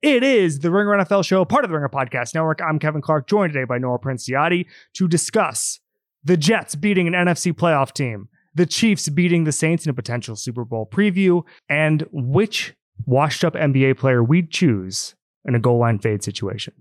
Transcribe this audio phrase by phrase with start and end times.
[0.00, 2.60] It is the Ringer NFL show, part of the Ringer Podcast Network.
[2.62, 5.80] I'm Kevin Clark, joined today by Nora Princiotti to discuss
[6.22, 10.36] the Jets beating an NFC playoff team, the Chiefs beating the Saints in a potential
[10.36, 12.74] Super Bowl preview, and which
[13.06, 16.74] washed up NBA player we'd choose in a goal line fade situation.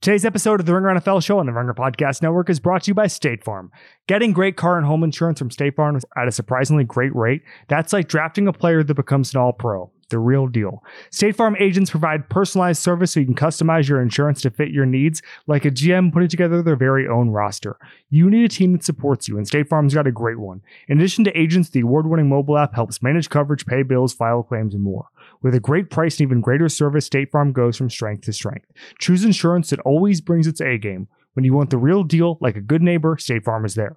[0.00, 2.90] Today's episode of the Ringer NFL show on the Ringer Podcast Network is brought to
[2.90, 3.72] you by State Farm.
[4.06, 7.92] Getting great car and home insurance from State Farm at a surprisingly great rate, that's
[7.92, 9.90] like drafting a player that becomes an all pro.
[10.10, 10.82] The real deal.
[11.10, 14.86] State Farm agents provide personalized service so you can customize your insurance to fit your
[14.86, 17.78] needs, like a GM putting together their very own roster.
[18.10, 20.62] You need a team that supports you, and State Farm's got a great one.
[20.88, 24.42] In addition to agents, the award winning mobile app helps manage coverage, pay bills, file
[24.42, 25.08] claims, and more.
[25.42, 28.66] With a great price and even greater service, State Farm goes from strength to strength.
[28.98, 31.08] Choose insurance that always brings its A game.
[31.34, 33.96] When you want the real deal, like a good neighbor, State Farm is there.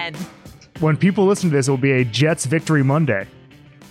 [0.81, 3.27] When people listen to this, it will be a Jets victory Monday.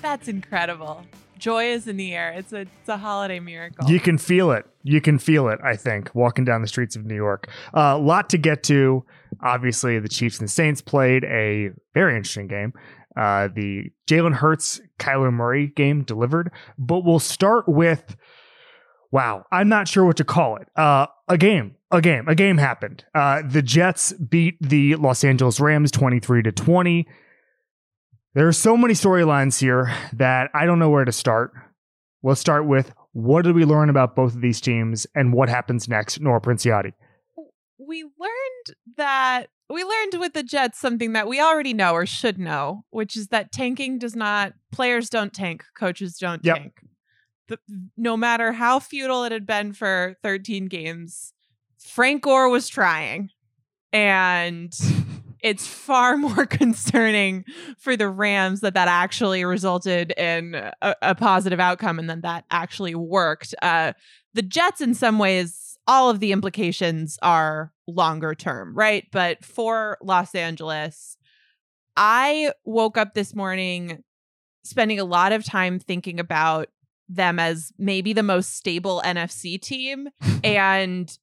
[0.03, 1.07] That's incredible.
[1.39, 2.33] Joy is in the air.
[2.33, 3.89] It's a it's a holiday miracle.
[3.89, 4.67] You can feel it.
[4.83, 7.49] You can feel it, I think, walking down the streets of New York.
[7.73, 9.05] A uh, lot to get to.
[9.43, 12.75] Obviously, the Chiefs and Saints played a very interesting game.
[13.17, 16.51] Uh, the Jalen Hurts, Kyler Murray game delivered.
[16.79, 18.17] But we'll start with
[19.11, 20.69] wow, I'm not sure what to call it.
[20.77, 23.05] Uh, a game, a game, a game happened.
[23.15, 27.07] Uh, the Jets beat the Los Angeles Rams 23 to 20.
[28.35, 31.53] There are so many storylines here that I don't know where to start.
[32.23, 35.89] We'll start with what did we learn about both of these teams and what happens
[35.89, 36.93] next, Nora Princiotti?
[37.79, 42.39] we learned that we learned with the Jets something that we already know or should
[42.39, 46.57] know, which is that tanking does not players don't tank, coaches don't Yep.
[46.57, 46.73] tank.
[47.49, 47.59] The,
[47.97, 51.33] no matter how futile it had been for 13 games,
[51.81, 53.31] Frank Gore was trying.
[53.93, 54.73] And
[55.43, 57.45] it's far more concerning
[57.79, 62.45] for the Rams that that actually resulted in a, a positive outcome and then that
[62.51, 63.55] actually worked.
[63.63, 63.93] Uh,
[64.35, 69.07] the Jets, in some ways, all of the implications are longer term, right?
[69.11, 71.17] But for Los Angeles,
[71.97, 74.05] I woke up this morning
[74.63, 76.69] spending a lot of time thinking about
[77.09, 80.09] them as maybe the most stable NFC team.
[80.45, 81.19] And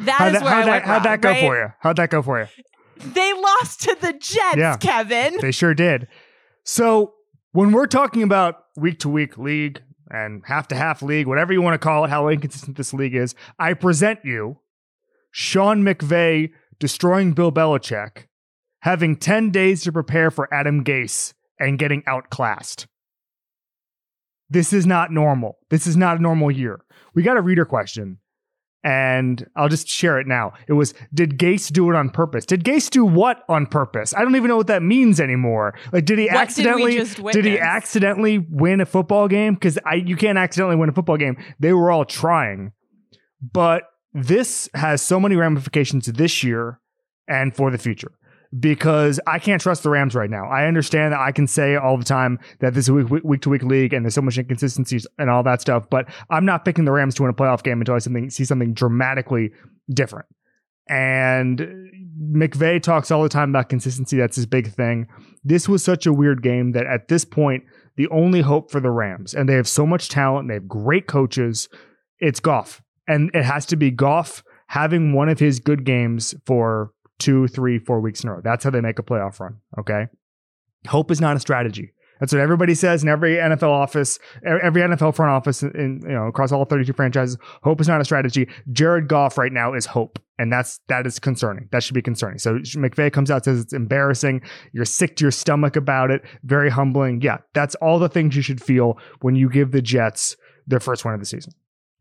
[0.00, 1.40] that how'd is that, where how'd I that, went how'd that go right?
[1.40, 1.66] for you?
[1.80, 2.46] How'd that go for you?
[3.12, 4.76] They lost to the Jets, Yeah.
[4.76, 5.38] Kevin.
[5.40, 6.08] They sure did.
[6.64, 7.14] So
[7.52, 11.62] when we're talking about week to week league and half to half league, whatever you
[11.62, 14.58] want to call it, how inconsistent this league is, I present you
[15.30, 18.26] Sean McVay destroying Bill Belichick,
[18.80, 22.86] having 10 days to prepare for Adam Gase and getting outclassed.
[24.48, 25.58] This is not normal.
[25.70, 26.80] This is not a normal year.
[27.14, 28.18] We got a reader question
[28.82, 30.52] and I'll just share it now.
[30.66, 32.46] It was, did Gase do it on purpose?
[32.46, 34.14] Did Gase do what on purpose?
[34.14, 35.74] I don't even know what that means anymore.
[35.92, 36.94] Like, did he What accidentally?
[36.94, 39.54] just Did he accidentally win a football game?
[39.54, 41.36] Because I, you can't accidentally win a football game.
[41.58, 42.72] They were all trying,
[43.40, 46.80] but this has so many ramifications this year
[47.28, 48.12] and for the future.
[48.58, 50.44] Because I can't trust the Rams right now.
[50.46, 53.42] I understand that I can say all the time that this is a week, week
[53.42, 56.64] to week league and there's so much inconsistencies and all that stuff, but I'm not
[56.64, 59.52] picking the Rams to win a playoff game until I something, see something dramatically
[59.94, 60.26] different.
[60.88, 61.60] And
[62.20, 64.16] McVay talks all the time about consistency.
[64.16, 65.06] That's his big thing.
[65.44, 67.62] This was such a weird game that at this point,
[67.96, 70.66] the only hope for the Rams, and they have so much talent, and they have
[70.66, 71.68] great coaches,
[72.18, 72.82] it's Goff.
[73.06, 77.78] And it has to be Goff having one of his good games for two, three,
[77.78, 78.40] four weeks in a row.
[78.42, 79.58] That's how they make a playoff run.
[79.78, 80.06] Okay.
[80.88, 81.92] Hope is not a strategy.
[82.20, 86.26] That's what everybody says in every NFL office, every NFL front office, in you know
[86.26, 87.38] across all 32 franchises.
[87.62, 88.46] Hope is not a strategy.
[88.70, 91.68] Jared Goff right now is hope, and that's that is concerning.
[91.72, 92.38] That should be concerning.
[92.38, 94.42] So McVay comes out says it's embarrassing.
[94.72, 96.22] You're sick to your stomach about it.
[96.44, 97.22] Very humbling.
[97.22, 101.06] Yeah, that's all the things you should feel when you give the Jets their first
[101.06, 101.54] win of the season.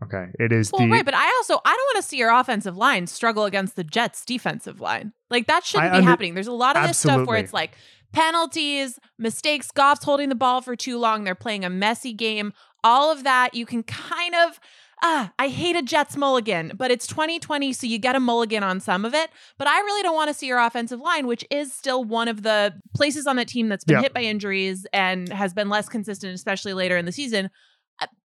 [0.03, 2.31] Okay, it is Well, the right, but I also I don't want to see your
[2.31, 5.11] offensive line struggle against the Jets' defensive line.
[5.29, 6.33] Like that shouldn't I be under- happening.
[6.35, 7.75] There's a lot of this stuff where it's like
[8.13, 12.53] penalties, mistakes, Goff's holding the ball for too long, they're playing a messy game.
[12.83, 14.59] All of that you can kind of
[15.01, 18.81] ah, I hate a Jets mulligan, but it's 2020, so you get a mulligan on
[18.81, 19.29] some of it.
[19.57, 22.43] But I really don't want to see your offensive line, which is still one of
[22.43, 24.01] the places on that team that's been Yeah.
[24.01, 27.49] hit by injuries and has been less consistent, especially later in the season.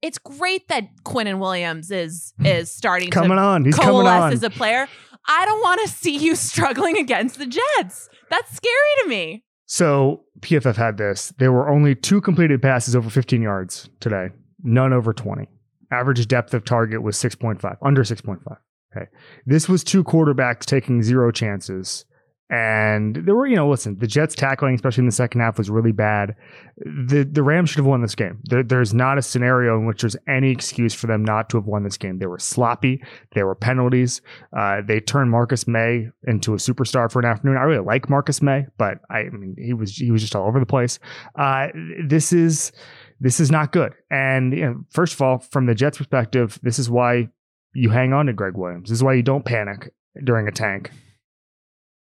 [0.05, 2.45] It's great that Quinnen Williams is hmm.
[2.45, 3.65] is starting Coming to on.
[3.65, 4.33] He's coming coalesce on.
[4.33, 4.87] as a player.
[5.27, 8.09] I don't want to see you struggling against the Jets.
[8.29, 9.43] That's scary to me.
[9.65, 11.33] So PFF had this.
[11.39, 14.29] There were only two completed passes over 15 yards today,
[14.61, 15.47] none over 20.
[15.91, 18.57] Average depth of target was 6.5, under 6.5.
[18.95, 19.09] Okay.
[19.47, 22.05] This was two quarterbacks taking zero chances.
[22.49, 25.69] And there were, you know, listen, the Jets tackling, especially in the second half, was
[25.69, 26.35] really bad.
[26.77, 28.39] The the Rams should have won this game.
[28.43, 31.65] There, there's not a scenario in which there's any excuse for them not to have
[31.65, 32.19] won this game.
[32.19, 33.01] They were sloppy.
[33.33, 34.21] There were penalties.
[34.55, 37.57] Uh, they turned Marcus Maye into a superstar for an afternoon.
[37.57, 40.47] I really like Marcus Maye, but I, I mean, he was he was just all
[40.47, 40.99] over the place.
[41.39, 41.69] Uh,
[42.07, 42.71] this is
[43.19, 43.93] this is not good.
[44.11, 47.29] And you know, first of all, from the Jets' perspective, this is why
[47.73, 48.89] you hang on to Gregg Williams.
[48.89, 49.91] This is why you don't panic
[50.23, 50.91] during a tank.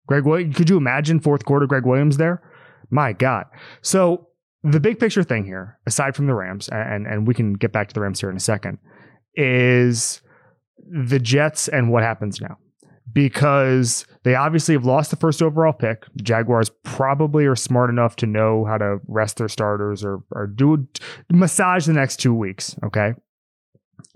[0.06, 2.42] Gregg, Williams, could you imagine fourth quarter Gregg Williams there?
[2.90, 3.46] My God.
[3.82, 4.28] So
[4.62, 7.88] the big picture thing here, aside from the Rams, and and we can get back
[7.88, 8.78] to the Rams here in a second,
[9.34, 10.22] is
[10.78, 12.58] the Jets and what happens now.
[13.12, 16.06] Because they obviously have lost the first overall pick.
[16.16, 20.88] Jaguars probably are smart enough to know how to rest their starters or or do
[21.30, 22.76] massage the next two weeks.
[22.82, 23.12] Okay.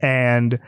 [0.00, 0.58] And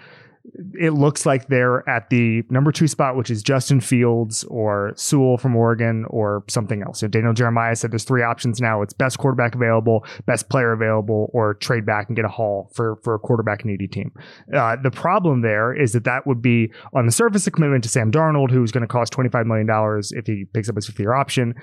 [0.75, 5.37] it looks like they're at the number two spot, which is Justin Fields or Sewell
[5.37, 7.01] from Oregon or something else.
[7.01, 8.83] So Daniel Jeremiah said there's three options now.
[8.83, 12.97] It's best quarterback available, best player available, or trade back and get a haul for,
[13.03, 14.13] for a quarterback needy team.
[14.55, 17.91] Uh, the problem there is that that would be on the surface a commitment to
[17.91, 19.69] Sam Darnold, who's going to cost $25 million
[20.13, 21.55] if he picks up his fifth year option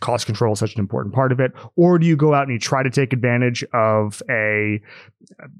[0.00, 2.52] cost control is such an important part of it or do you go out and
[2.52, 4.80] you try to take advantage of a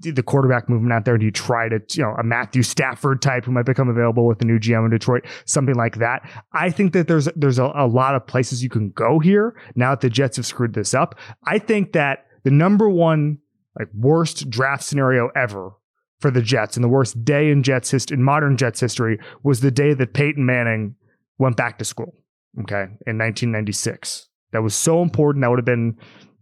[0.00, 1.18] the quarterback movement out there?
[1.18, 4.38] Do you try to you know a Matthew Stafford type who might become available with
[4.38, 6.28] the new GM in Detroit something like that?
[6.52, 9.90] I think that there's there's a, a lot of places you can go here now
[9.90, 11.18] that the Jets have screwed this up.
[11.44, 13.38] I think that the number one
[13.78, 15.72] like worst draft scenario ever
[16.20, 19.60] for the Jets and the worst day in Jets history in modern Jets history was
[19.60, 20.94] the day that Peyton Manning
[21.38, 22.14] went back to school
[22.60, 24.28] okay, in 1996.
[24.52, 25.42] That was so important.
[25.42, 25.96] That would have been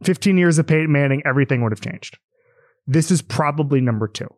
[0.05, 1.23] 15 years of Peyton Manning.
[1.25, 2.19] Everything would have changed.
[2.87, 4.29] This is probably number two.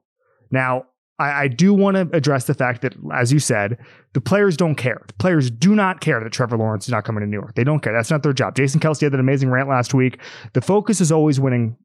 [0.50, 0.84] Now,
[1.18, 3.78] I, I do want to address the fact that, as you said,
[4.12, 5.02] the players don't care.
[5.06, 7.54] The players do not care that Trevor Lawrence is not coming to New York.
[7.54, 7.92] They don't care.
[7.92, 8.54] That's not their job.
[8.54, 10.20] Jason Kelce had that amazing rant last week.
[10.52, 11.76] The focus is always winning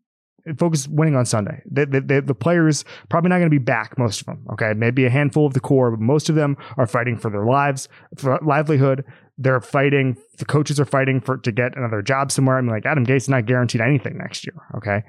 [0.57, 1.61] focus winning on Sunday.
[1.65, 4.45] The, the, players probably not going to be back, most of them.
[4.53, 4.73] Okay.
[4.75, 7.87] Maybe a handful of the core, but most of them are fighting for their lives,
[8.17, 9.03] for livelihood.
[9.37, 12.57] They're fighting, the coaches are fighting for to get another job somewhere.
[12.57, 14.55] I mean, like Adam Gase is not guaranteed anything next year.
[14.77, 15.03] Okay.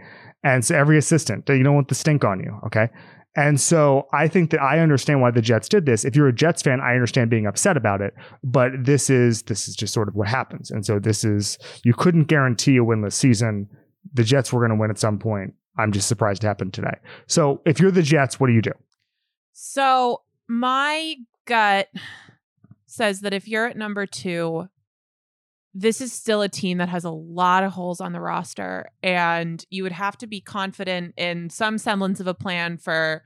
[0.44, 2.58] And so every assistant, you don't want the stink on you.
[2.66, 2.88] Okay.
[3.34, 6.04] And so I think that I understand why the Jets did this.
[6.04, 8.14] If you're a Jets fan, I understand being upset about it,
[8.44, 10.70] but this is this is just sort of what happens.
[10.70, 13.68] And so this is you couldn't guarantee a winless season
[14.12, 15.54] the Jets were going to win at some point.
[15.78, 16.98] I'm just surprised it happened today.
[17.26, 18.72] So if you're the Jets, what do you do?
[19.52, 21.16] So my
[21.46, 21.88] gut
[22.86, 24.68] says that if you're at number two,
[25.74, 29.64] this is still a team that has a lot of holes on the roster, and
[29.70, 33.22] you would have to be confident in some semblance of a plan for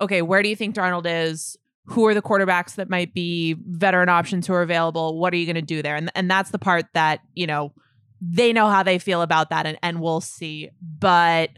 [0.00, 1.56] okay, where do you think Darnold is?
[1.86, 5.20] Who are the quarterbacks that might be veteran options who are available?
[5.20, 5.94] What are you going to do there?
[5.94, 7.72] And and that's the part that, you know,
[8.20, 10.70] they know how they feel about that and, and we'll see.
[10.80, 11.50] But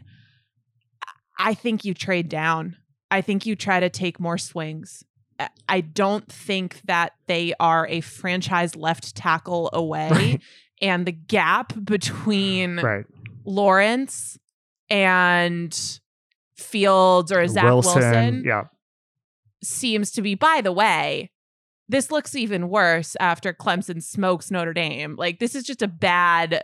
[1.39, 2.75] I think you trade down.
[3.09, 5.03] I think you try to take more swings.
[5.69, 10.09] I don't think that they are a franchise left tackle away.
[10.09, 10.41] Right.
[10.81, 13.05] And the gap between Right.
[13.45, 14.37] Lawrence
[14.89, 15.99] and
[16.55, 18.63] Fields or Zach Wilson, Yeah.
[19.63, 21.31] seems to be, by the way,
[21.89, 25.15] this looks even worse after Clemson smokes Notre Dame.
[25.15, 26.63] Like this is just a bad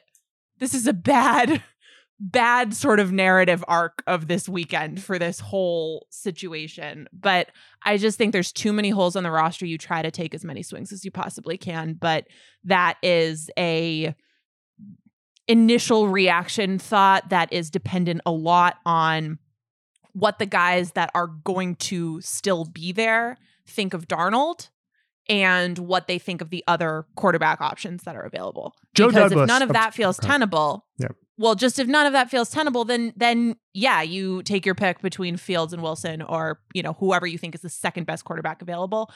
[0.59, 1.61] this is a bad
[2.19, 7.07] bad sort of narrative arc of this weekend for this whole situation.
[7.11, 7.49] But
[7.83, 9.65] I just think there's too many holes on the roster.
[9.65, 12.25] You try to take as many swings as you possibly can, but
[12.63, 14.15] that is a
[15.47, 19.37] initial reaction thought that is dependent a lot on
[20.13, 23.37] what the guys that are going to still be there
[23.67, 24.69] think of Darnold
[25.29, 28.75] and what they think of the other quarterback options that are available.
[28.93, 29.43] Joe because Douglas.
[29.43, 31.15] if none of that feels tenable, Yep.
[31.37, 35.01] well, just if none of that feels tenable, then then yeah, you take your pick
[35.01, 38.61] between Fields and Wilson, or you know whoever you think is the second best quarterback
[38.61, 39.09] available.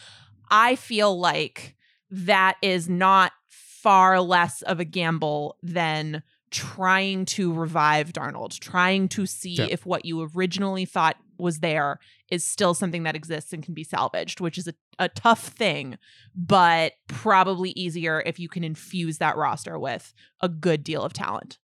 [0.50, 1.76] I feel like
[2.10, 9.26] that is not far less of a gamble than trying to revive Darnold, trying to
[9.26, 9.68] see Yeah.
[9.70, 12.00] if what you originally thought was there
[12.32, 15.98] is still something that exists and can be salvaged, which is a, a tough thing,
[16.36, 21.58] but probably easier if you can infuse that roster with a good deal of talent.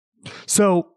[0.46, 0.90] So,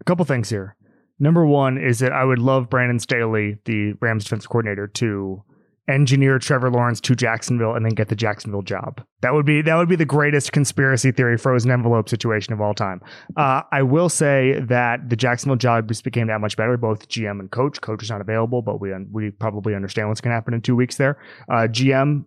[0.00, 0.76] a couple things here.
[1.18, 5.44] Number one is that I would love Brandon Staley, the Rams defensive coordinator, to
[5.88, 9.04] engineer Trevor Lawrence to Jacksonville and then get the Jacksonville job.
[9.20, 12.74] That would be that would be the greatest conspiracy theory frozen envelope situation of all
[12.74, 13.00] time.
[13.36, 16.76] Uh, I will say that the Jacksonville job just became that much better.
[16.76, 17.80] Both GM and coach.
[17.80, 20.76] Coach is not available, but we we probably understand what's going to happen in two
[20.76, 21.18] weeks there.
[21.48, 22.24] Uh, GM.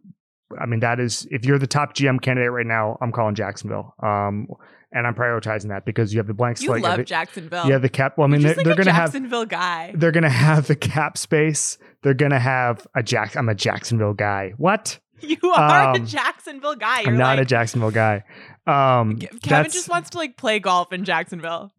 [0.62, 3.96] I mean, that is if you're the top GM candidate right now, I'm calling Jacksonville.
[4.04, 4.48] Um,
[4.96, 6.82] and I'm prioritizing that because you have the blank You slate.
[6.84, 7.68] love the, Jacksonville.
[7.68, 8.18] you have the cap.
[8.18, 9.92] Well, I mean, You're they're, like they're going to have Jacksonville guy.
[9.96, 11.78] they're gonna have the cap space.
[12.02, 13.36] They're gonna have a Jack.
[13.38, 14.54] I'm a Jacksonville guy.
[14.58, 15.00] What?
[15.22, 17.02] You are a Um, Jacksonville guy.
[17.02, 18.24] You're I'm not a Jacksonville guy.
[18.68, 21.72] Um, Kevin just wants to like play golf in Jacksonville.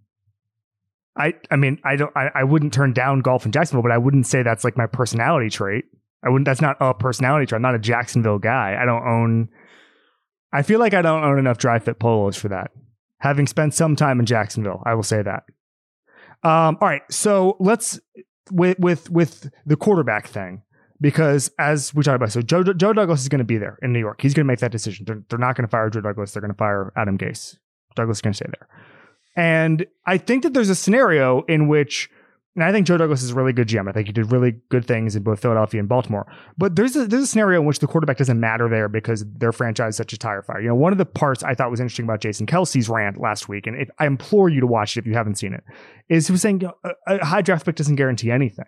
[1.17, 1.35] I.
[1.51, 2.13] I mean, I don't.
[2.17, 4.87] I, I wouldn't turn down golf in Jacksonville, but I wouldn't say that's like my
[4.87, 5.85] personality trait.
[6.25, 6.45] I wouldn't.
[6.47, 7.57] That's not a personality trait.
[7.57, 8.77] I'm not a Jacksonville guy.
[8.81, 9.49] I don't own.
[10.53, 12.71] I feel like I don't own enough dry fit polos for that.
[13.19, 15.45] Having spent some time in Jacksonville, I will say that.
[16.43, 17.99] Um, all right, so let's
[18.51, 20.63] with with with the quarterback thing
[21.01, 23.93] because as we talked about, so Joe Joe Douglas is going to be there in
[23.93, 24.21] New York.
[24.21, 25.05] He's going to make that decision.
[25.07, 26.33] They're, they're not going to fire Joe Douglas.
[26.33, 27.57] They're going to fire Adam Gase.
[27.95, 28.69] Douglas is going to stay there.
[29.37, 32.11] And I think that there's a scenario in which,
[32.57, 33.87] and I think Joe Douglas is a really good GM.
[33.87, 36.27] I think he did really good things in both Philadelphia and Baltimore.
[36.57, 39.53] But there's a there's a scenario in which the quarterback doesn't matter there because their
[39.53, 40.61] franchise is such a tire fire.
[40.61, 43.49] You know, one of the parts I thought was interesting about Jason Kelce's rant last
[43.49, 45.65] week, and if, I implore you to watch it if you haven't seen it,
[46.09, 48.65] is he was saying a, a high draft pick doesn't guarantee anything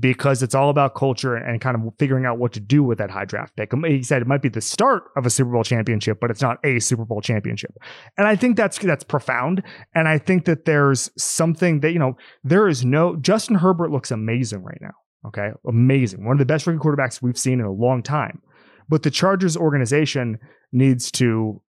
[0.00, 3.10] because it's all about culture and kind of figuring out what to do with that
[3.10, 3.72] high draft pick.
[3.86, 6.58] He said it might be the start of a Super Bowl championship, but it's not
[6.64, 7.72] a Super Bowl championship.
[8.16, 9.62] And I think that's that's profound.
[9.94, 14.10] And I think that there's something that you know there is no Justin Herbert looks
[14.10, 14.94] amazing right now.
[15.26, 18.42] Okay, amazing, one of the best rookie quarterbacks we've seen in a long time.
[18.88, 20.38] But the Chargers organization
[20.72, 21.62] needs to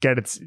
[0.00, 0.38] get its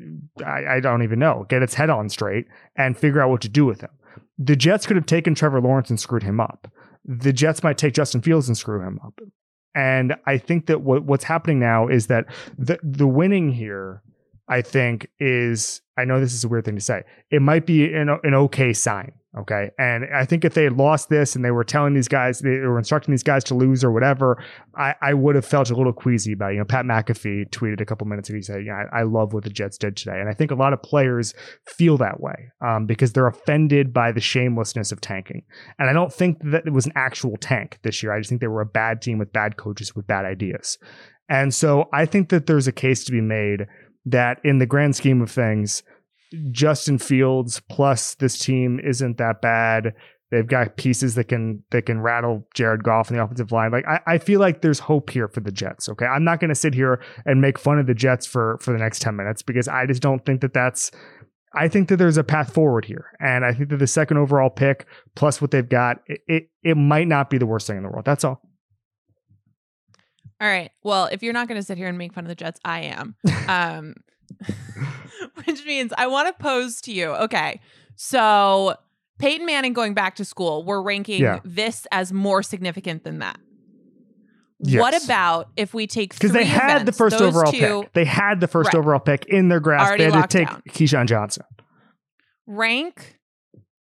[0.46, 3.50] I, I don't even know get its head on straight and figure out what to
[3.50, 3.90] do with him.
[4.38, 6.72] The Jets could have taken Trevor Lawrence and screwed him up.
[7.06, 9.20] The Jets might take Justin Fields and screw him up.
[9.76, 12.26] And I think that what, what's happening now is that
[12.58, 14.02] the the winning here,
[14.48, 17.04] I think, is I know this is a weird thing to say.
[17.30, 19.14] It might be an, an okay sign.
[19.38, 19.70] Okay.
[19.78, 22.50] And I think if they had lost this and they were telling these guys, they
[22.50, 24.44] were instructing these guys to lose or whatever,
[24.76, 26.54] I, I would have felt a little queasy about it.
[26.54, 28.38] You know, Pat McAfee tweeted a couple minutes ago.
[28.38, 30.20] He said, Yeah, I, I love what the Jets did today.
[30.20, 34.12] And I think a lot of players feel that way um, because they're offended by
[34.12, 35.44] the shamelessness of tanking.
[35.78, 38.14] And I don't think that it was an actual tank this year.
[38.14, 40.80] I just think they were a bad team with bad coaches with bad ideas.
[41.30, 43.68] And so I think that there's a case to be made
[44.06, 45.84] that in the grand scheme of things,
[46.52, 49.94] Justin Fields plus this team isn't that bad.
[50.30, 53.72] They've got pieces that can that can rattle Jared Goff in the offensive line.
[53.72, 55.88] Like I, I feel like there's hope here for the Jets.
[55.88, 58.74] Okay, I'm not going to sit here and make fun of the Jets for for
[58.74, 60.92] the next ten minutes because I just don't think that that's.
[61.56, 64.50] I think that there's a path forward here, and I think that the second overall
[64.50, 67.84] pick plus what they've got, it it, it might not be the worst thing in
[67.84, 68.04] the world.
[68.04, 68.42] That's all.
[70.40, 70.72] All right.
[70.84, 72.82] Well, if you're not going to sit here and make fun of the Jets, I
[72.82, 73.16] am.
[73.48, 73.94] Um,
[75.46, 77.10] which means I want to pose to you.
[77.12, 77.60] Okay.
[77.96, 78.76] So
[79.20, 81.40] Peyton Manning going back to school, we're ranking Yeah.
[81.44, 83.40] this as more significant than that.
[84.60, 84.82] Yes.
[84.82, 87.94] What about if we take Because they had the first overall two, pick.
[87.94, 88.80] They had the first Right.
[88.80, 89.88] overall pick in their grasp.
[89.88, 90.62] Already they had to take down.
[90.70, 91.44] Keyshawn Johnson.
[92.48, 93.20] rank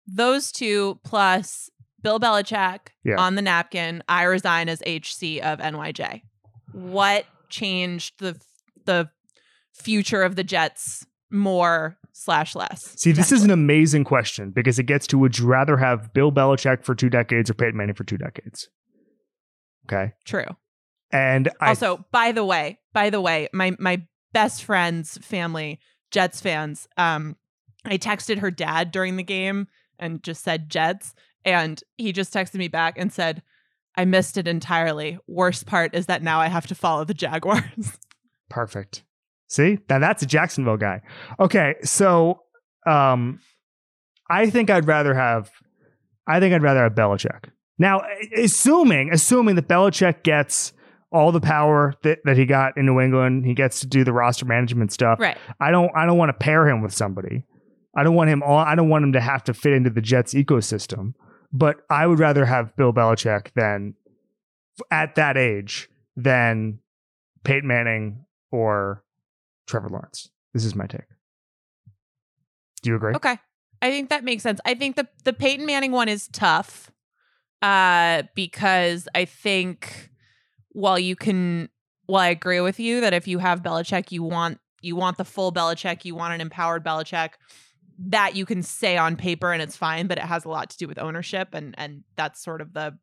[0.08, 1.70] those two plus
[2.02, 3.16] Bill Belichick Yeah.
[3.20, 4.04] on the napkin.
[4.10, 6.24] I resign as HC of NYJ.
[6.74, 8.40] What changed the
[8.86, 9.10] the
[9.82, 12.94] future of the Jets more slash less?
[12.98, 16.32] See, this is an amazing question because it gets to would you rather have Bill
[16.32, 18.70] Belichick for two decades or Peyton Manning for two decades?
[19.92, 20.14] Okay.
[20.26, 20.46] true.
[21.12, 25.80] And I Also, by the way, by the way, my my best friend's family,
[26.12, 27.36] Jets fans, um,
[27.86, 29.68] I texted her dad during the game
[29.98, 33.42] and just said Jets, and he just texted me back and said,
[33.96, 35.18] I missed it entirely.
[35.28, 37.98] Worst part is that now I have to follow the Jaguars.
[38.50, 39.04] perfect.
[39.50, 39.80] See?
[39.90, 41.02] Now that's a Jacksonville guy.
[41.40, 42.44] Okay, so
[42.88, 43.40] um
[44.30, 45.50] I think I'd rather have
[46.28, 47.50] I think I'd rather have Belichick.
[47.80, 48.04] Now,
[48.38, 50.74] assuming assuming that Belichick gets
[51.12, 54.14] all the power that, that he got in New England, he gets to do the
[54.14, 55.20] roster management stuff.
[55.20, 55.38] right.
[55.60, 57.44] I don't I don't want to pair him with somebody.
[57.98, 60.02] I don't want him all I don't want him to have to fit into the
[60.02, 61.14] Jets ecosystem.
[61.52, 63.96] But I would rather have Bill Belichick than
[64.92, 66.80] at that age than
[67.44, 69.04] Peyton Manning or
[69.70, 70.30] Trevor Lawrence.
[70.54, 71.02] This is my take.
[72.82, 73.14] Do you agree?
[73.16, 73.38] Okay.
[73.82, 74.60] I think that makes sense.
[74.66, 76.92] I think the the Peyton Manning one is tough.
[77.62, 80.10] Uh because I think
[80.70, 81.70] while you can
[82.08, 85.26] well, I agree with you that if you have Belichick, you want you want the
[85.26, 87.32] full Belichick, you want an empowered Belichick.
[88.02, 90.78] that you can say on paper and it's fine, but it has a lot to
[90.78, 92.98] do with ownership and and that's sort of the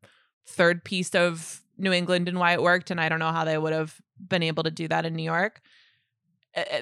[0.47, 2.89] third piece of New England and why it worked.
[2.89, 5.23] And I don't know how they would have been able to do that in New
[5.23, 5.61] York.
[6.57, 6.81] Uh, uh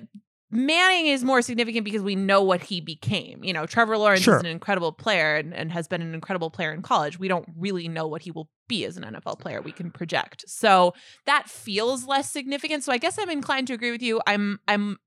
[0.51, 3.43] Manning is more significant because we know what he became.
[3.43, 4.37] You know, Trevor Lawrence Sure.
[4.37, 7.19] is an incredible player and, and has been an incredible player in college.
[7.19, 9.61] We don't really know what he will be as an NFL player.
[9.61, 10.45] We can project.
[10.47, 10.93] So
[11.25, 12.83] that feels less significant.
[12.83, 14.21] So I guess I'm inclined to agree with you.
[14.27, 14.97] I'm I'm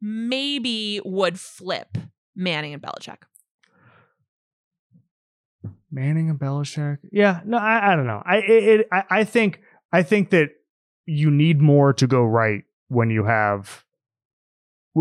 [0.00, 1.98] maybe would flip
[2.34, 3.18] Manning and Belichick.
[5.90, 6.98] Manning and Belichick.
[7.12, 8.22] Yeah, no, I, I don't know.
[8.24, 9.60] I it, it I, I think
[9.92, 10.50] I think that
[11.06, 13.84] you need more to go right when you have.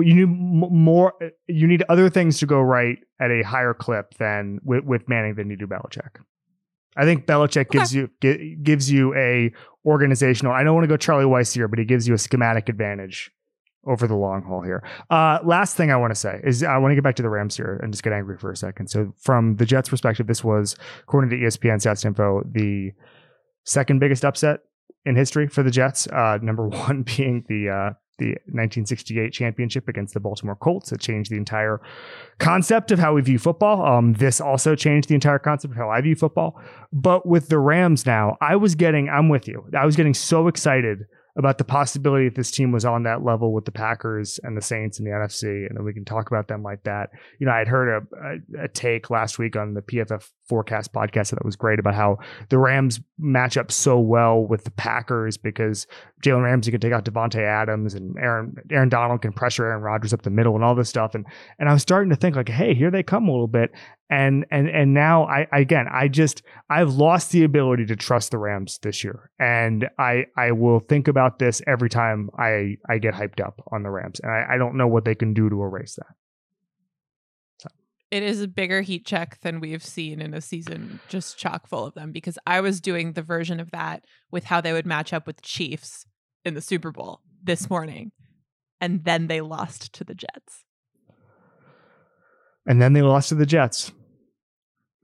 [0.01, 1.13] You need more.
[1.47, 5.35] You need other things to go right at a higher clip than with, with Manning
[5.35, 6.19] than you do Belichick.
[6.95, 9.51] I think Belichick gives you gi- gives you a
[9.85, 10.53] organizational.
[10.53, 13.31] I don't want to go Charlie Weis here, but he gives you a schematic advantage
[13.85, 14.83] over the long haul here.
[15.09, 17.29] Uh, last thing I want to say is I want to get back to the
[17.29, 18.87] Rams here and just get angry for a second.
[18.87, 22.91] So from the Jets' perspective, this was according to ESPN Stats Info the
[23.63, 24.59] second biggest upset
[25.05, 26.07] in history for the Jets.
[26.07, 30.91] Uh, number one being the uh, the 1968 championship against the Baltimore Colts.
[30.91, 31.81] It changed the entire
[32.39, 33.85] concept of how we view football.
[33.85, 36.59] Um, this also changed the entire concept of how I view football.
[36.91, 39.65] But with the Rams now, I was getting, I'm with you.
[39.77, 41.05] I was getting so excited
[41.37, 44.61] about the possibility that this team was on that level with the Packers and the
[44.61, 47.11] Saints and the NFC, and then we can talk about them like that.
[47.39, 51.29] You know, I'd heard a, a, a take last week on the PFF Forecast podcast
[51.31, 52.17] that was great about how
[52.49, 55.85] the Rams match up so well with the Packers because
[56.23, 60.13] Jalen Ramsey can take out Davante Adams and Aaron Aaron Donald can pressure Aaron Rodgers
[60.13, 61.13] up the middle and all this stuff.
[61.13, 61.25] And
[61.59, 63.71] and I was starting to think like, hey, here they come a little bit.
[64.09, 68.37] And and and now I again I just I've lost the ability to trust the
[68.37, 69.31] Rams this year.
[69.37, 73.83] And I I will think about this every time I I get hyped up on
[73.83, 74.21] the Rams.
[74.21, 76.15] And I, I don't know what they can do to erase that.
[78.09, 81.85] It is a bigger heat check than we've seen in a season just chock full
[81.85, 85.11] of them because I was doing the version of that with how they would match
[85.11, 86.05] up with the Chiefs
[86.45, 88.13] in the Super Bowl this morning.
[88.79, 90.63] And then they lost to the Jets.
[92.65, 93.91] And then they lost to the Jets.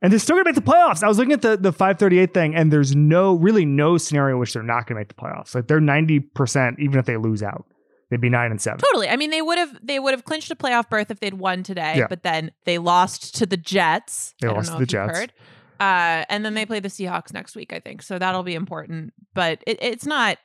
[0.03, 1.01] And they're still gonna make the playoffs.
[1.01, 4.39] I was looking at the, the 538 thing, and there's no really no scenario in
[4.39, 5.55] which they're not gonna make the playoffs.
[5.55, 7.65] Like they're 90% even if they lose out.
[8.11, 8.79] They'd be nine and seven.
[8.79, 9.07] Totally.
[9.09, 11.63] I mean, they would have they would have clinched a playoff berth if they'd won
[11.63, 12.07] today, Yeah.
[12.07, 14.35] but then they lost to the Jets.
[14.41, 15.17] They I lost to the Jets.
[15.17, 15.33] Heard.
[15.79, 18.03] Uh, and then they play the Seahawks next week, I think.
[18.03, 19.13] So that'll be important.
[19.33, 20.37] But it, it's not.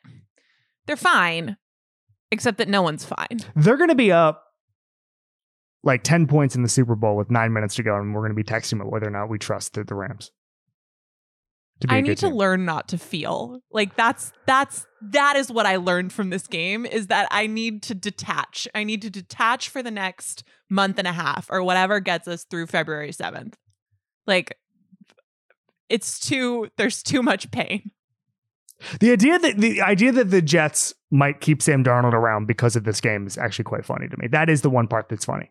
[0.86, 1.56] They're fine,
[2.32, 3.40] except that no one's fine.
[3.54, 4.44] They're gonna be up
[5.82, 8.34] like 10 points in the Super Bowl with nine minutes to go, and we're gonna
[8.34, 10.30] be texting about whether or not we trust the, the Rams.
[11.80, 12.34] To I need to team.
[12.34, 16.84] learn not to feel like that's that's that is what I learned from this game
[16.84, 18.66] is that I need to detach.
[18.74, 22.44] I need to detach for the next month and a half or whatever gets us
[22.44, 23.54] through February 7th.
[24.26, 24.58] Like
[25.88, 27.92] it's too there's too much pain.
[28.98, 32.82] The idea that the idea that the Jets might keep Sam Darnold around because of
[32.82, 34.26] this game is actually quite funny to me.
[34.28, 35.50] That is the one part that's funny.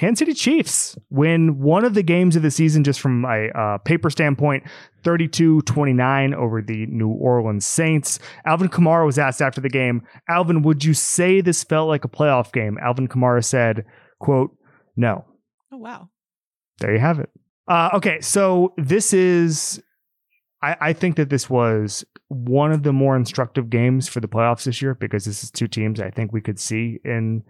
[0.00, 3.76] Kansas City Chiefs win one of the games of the season just from a uh,
[3.84, 4.64] paper standpoint
[5.04, 8.18] 32 29 over the New Orleans Saints.
[8.46, 12.08] Alvin Kamara was asked after the game, Alvin, would you say this felt like a
[12.08, 12.78] playoff game?
[12.80, 13.84] Alvin Kamara said,
[14.20, 14.56] quote,
[14.96, 15.26] no.
[15.70, 16.08] Oh wow.
[16.78, 17.28] There you have it.
[17.68, 19.82] Uh, okay, so this is,
[20.62, 24.64] I, I think that this was one of the more instructive games for the playoffs
[24.64, 27.42] this year because this is two teams I think we could see in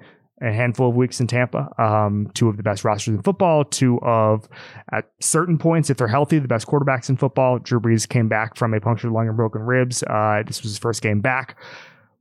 [0.42, 1.68] a handful of weeks in Tampa.
[1.82, 4.48] Um, two of the best rosters in football, two of,
[4.92, 7.58] at certain points, if they're healthy, the best quarterbacks in football.
[7.58, 10.02] Drew Brees came back from a punctured lung and broken ribs.
[10.04, 11.56] Uh, this was his first game back.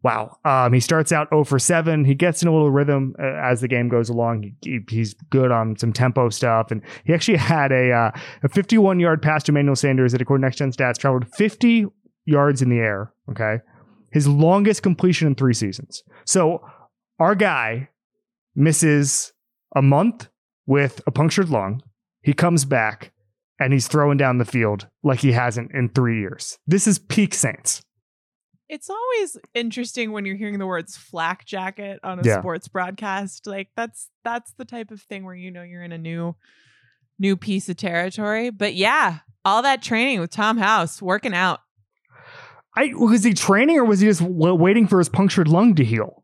[0.03, 0.37] wow.
[0.45, 2.05] Um, he starts out 0 for 7.
[2.05, 4.43] He gets in a little rhythm uh, as the game goes along.
[4.43, 6.71] He, he- he's good on some tempo stuff.
[6.71, 8.11] And he actually had a, uh,
[8.43, 11.85] a 51 yard pass to Emmanuel Sanders that, according to Next Gen Stats, traveled 50
[12.25, 13.13] yards in the air.
[13.29, 13.57] Okay.
[14.11, 16.03] His longest completion in three seasons.
[16.25, 16.61] So
[17.19, 17.89] our guy
[18.59, 19.33] misses
[19.75, 20.29] a month
[20.67, 21.81] with a punctured lung.
[22.21, 23.11] He comes back
[23.59, 26.57] and he's throwing down the field like he hasn't in three years.
[26.67, 27.81] This is peak Saints.
[28.67, 32.39] It's always interesting when you're hearing the words flak jacket on a Yeah.
[32.39, 33.47] sports broadcast.
[33.47, 36.35] Like that's that's the type of thing where you know you're in a new
[37.17, 38.51] new piece of territory.
[38.51, 41.61] But yeah, all that training with Tom House working out.
[42.77, 46.18] I was he training or was he just waiting for his punctured lung to heal?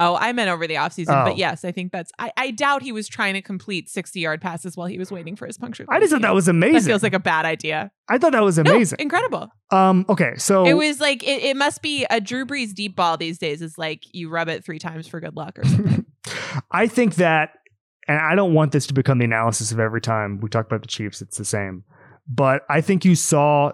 [0.00, 1.10] Oh, I meant over the offseason.
[1.10, 1.24] Oh.
[1.28, 4.40] But yes, I think that's I, I doubt he was trying to complete 60 yard
[4.40, 5.84] passes while he was waiting for his puncture.
[5.88, 6.88] I just thought that was that amazing.
[6.88, 7.92] feels like a bad idea.
[8.08, 8.98] I thought that was No, amazing.
[8.98, 9.50] incredible.
[9.70, 13.16] um, okay, so It was like it, it must be a Drew Brees deep ball
[13.16, 16.06] these days is like you rub it three times for good luck or something.
[16.72, 17.50] I think that,
[18.08, 20.80] and I don't want this to become the analysis of every time we talk about
[20.82, 21.22] the Chiefs.
[21.22, 21.84] It's the same,
[22.28, 23.72] but I think you saw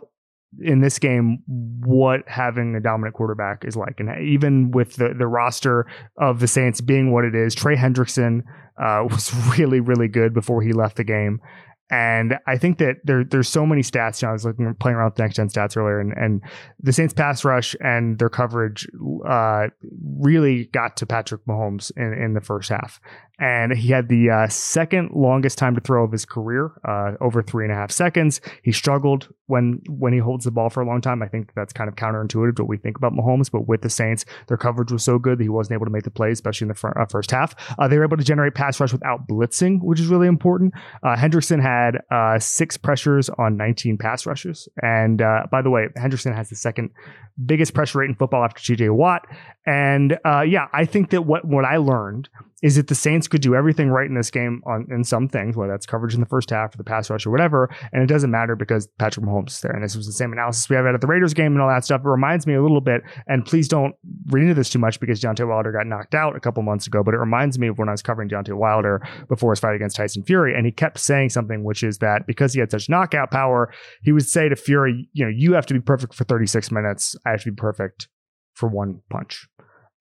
[0.60, 1.42] in this game
[1.84, 5.86] what having a dominant quarterback is like, and even with the the roster
[6.18, 8.42] of the Saints being what it is, Trey Hendrickson
[8.80, 11.40] uh, was really really good before he left the game.
[11.88, 14.20] And I think that there there's so many stats.
[14.20, 16.42] You know, I was looking playing around with next gen stats earlier, and, and
[16.80, 18.88] the Saints pass rush and their coverage
[19.24, 19.68] uh,
[20.18, 23.00] really got to Patrick Mahomes in, in the first half.
[23.38, 27.42] And he had the uh, second longest time to throw of his career, uh, over
[27.42, 28.40] three and a half seconds.
[28.62, 31.22] He struggled when when he holds the ball for a long time.
[31.22, 33.50] I think that's kind of counterintuitive to what we think about Mahomes.
[33.50, 36.04] But with the Saints, their coverage was so good that he wasn't able to make
[36.04, 37.54] the plays, especially in the uh, first half.
[37.78, 40.72] Uh, they were able to generate pass rush without blitzing, which is really important.
[41.02, 44.66] Uh, Hendrickson had uh, six pressures on 19 pass rushes.
[44.82, 46.90] And by the way, Hendrickson has the second
[47.44, 49.26] biggest pressure rate in football after TJ Watt.
[49.66, 52.30] And yeah, I think that what, what I learned
[52.62, 55.56] is that the Saints could do everything right in this game on in some things,
[55.56, 58.06] whether that's coverage in the first half or the pass rush or whatever, and it
[58.06, 59.72] doesn't matter because Patrick Mahomes is there.
[59.72, 61.84] And this was the same analysis we have at the Raiders game and all that
[61.84, 62.00] stuff.
[62.00, 63.94] It reminds me a little bit, and please don't
[64.28, 67.02] read into this too much because Deontay Wilder got knocked out a couple months ago,
[67.02, 69.96] but it reminds me of when I was covering Deontay Wilder before his fight against
[69.96, 73.30] Tyson Fury, and he kept saying something, which is that because he had such knockout
[73.30, 76.70] power, he would say to Fury, you know, you have to be perfect for 36
[76.70, 77.14] minutes.
[77.26, 78.08] I have to be perfect
[78.54, 79.46] for one punch.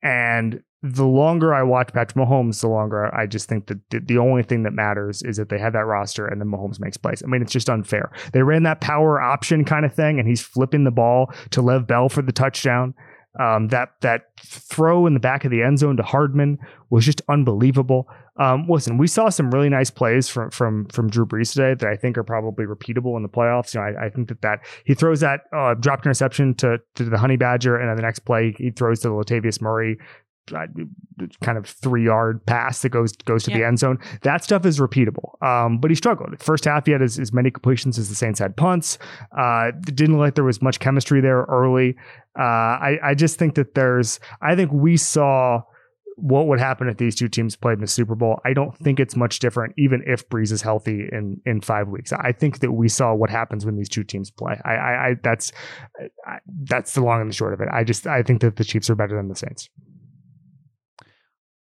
[0.02, 0.62] And
[0.93, 4.63] the longer I watch Patrick Mahomes, the longer I just think that the, only thing
[4.63, 7.24] that matters is that they have that roster and then Mahomes makes plays.
[7.24, 8.12] I mean, it's just unfair.
[8.34, 11.88] They ran that power option kind of thing, and he's flipping the ball to Lev
[11.88, 12.93] Bell for the touchdown.
[13.38, 16.58] Um, that that throw in the back of the end zone to Hardman
[16.89, 18.08] was just unbelievable.
[18.38, 21.89] Um, listen, we saw some really nice plays from from from Drew Brees today that
[21.89, 23.74] I think are probably repeatable in the playoffs.
[23.74, 27.04] You know, I, I think that that he throws that uh, dropped interception to to
[27.04, 29.98] the Honey Badger, and then the next play he throws to Latavius Murray
[31.41, 33.99] kind of three yard pass that goes goes to the end zone.
[34.21, 35.41] That stuff is repeatable.
[35.43, 36.41] Um, but he struggled.
[36.41, 38.97] First half, he had as, as many completions as the Saints had punts.
[39.38, 41.95] Uh, didn't look like there was much chemistry there early.
[42.38, 45.62] Uh, I, I just think that there's, I think we saw
[46.17, 48.39] what would happen if these two teams played in the Super Bowl.
[48.45, 52.13] I don't think it's much different, even if Brees is healthy in in five weeks.
[52.13, 54.60] I think that we saw what happens when these two teams play.
[54.63, 55.51] I, I, I that's
[56.25, 57.67] I, that's the long and the short of it.
[57.71, 59.69] I just I think that the Chiefs are better than the Saints.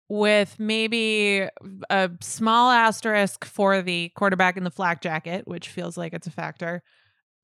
[0.10, 1.48] With maybe
[1.90, 6.32] a small asterisk for the quarterback in the flak jacket, which feels like it's a
[6.32, 6.82] factor.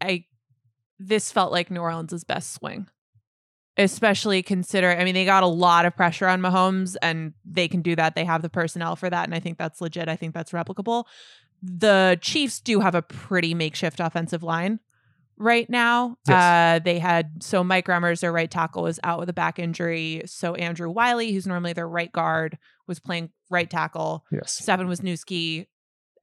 [0.01, 0.25] I
[0.99, 2.87] this felt like New Orleans' best swing.
[3.75, 7.81] Especially considering, I mean, they got a lot of pressure on Mahomes and they can
[7.81, 8.13] do that.
[8.13, 9.23] They have the personnel for that.
[9.25, 10.07] And I think that's legit.
[10.07, 11.05] I think that's replicable.
[11.63, 14.79] The Chiefs do have a pretty makeshift offensive line
[15.37, 16.17] right now.
[16.27, 16.35] Yes.
[16.35, 20.23] Uh, they had so Mike Remmers, their right tackle, was out with a back injury.
[20.25, 24.25] So Andrew Wylie, who's normally their right guard, was playing right tackle.
[24.31, 24.53] Yes.
[24.53, 25.67] Stefan Wisniewski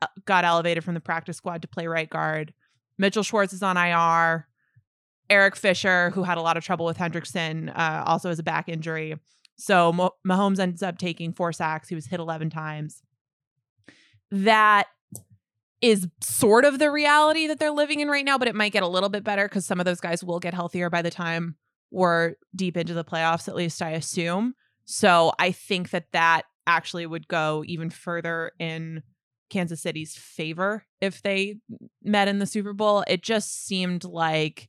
[0.02, 2.52] uh, got elevated from the practice squad to play right guard.
[2.98, 4.46] Mitchell Schwartz is on IR.
[5.28, 8.68] Eric Fisher, who had a lot of trouble with Hendrickson, uh, also has a back
[8.68, 9.16] injury.
[9.56, 11.88] So Mahomes ends up taking four sacks.
[11.88, 13.02] He was hit 11 times.
[14.32, 14.86] That
[15.80, 18.82] is sort of the reality that they're living in right now, but it might get
[18.82, 21.56] a little bit better because some of those guys will get healthier by the time
[21.90, 24.54] we're deep into the playoffs, at least I assume.
[24.84, 29.02] So I think that that actually would go even further in
[29.48, 31.56] Kansas City's favor if they
[32.02, 33.04] met in the Super Bowl.
[33.08, 34.68] It just seemed like,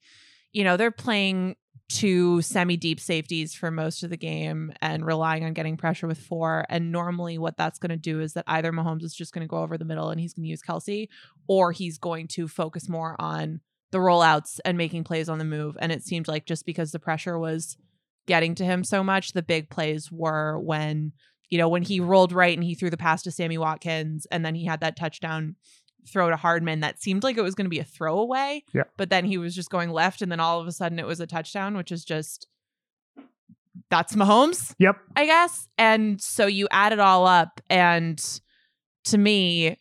[0.52, 1.56] you know, they're playing
[1.94, 6.18] two semi deep safeties for most of the game and relying on getting pressure with
[6.18, 6.66] four.
[6.70, 9.50] And normally, what that's going to do is that either Mahomes is just going to
[9.50, 11.10] go over the middle and he's going to use Kelsey,
[11.48, 15.78] or he's going to focus more on the rollouts and making plays on the move.
[15.80, 17.78] And it seemed like just because the pressure was
[18.26, 19.34] getting to him so much.
[19.34, 21.12] The big plays were when,
[21.50, 24.46] you know, when he rolled right and he threw the pass to Sammy Watkins and
[24.46, 25.56] then he had that touchdown
[26.08, 28.64] throw to Hardman that seemed like it was going to be a throwaway.
[28.74, 28.84] Yeah.
[28.98, 31.20] But then he was just going left and then all of a sudden it was
[31.20, 32.48] a touchdown, which is just
[33.90, 34.74] that's Mahomes.
[34.80, 34.98] Yep.
[35.16, 35.68] I guess.
[35.78, 38.22] And so you add it all up and
[39.06, 39.78] to me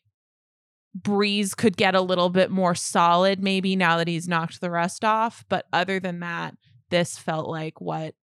[1.00, 5.04] Brees could get a little bit more solid maybe now that he's knocked the rest
[5.04, 6.54] off, but other than that,
[6.90, 8.14] this felt like what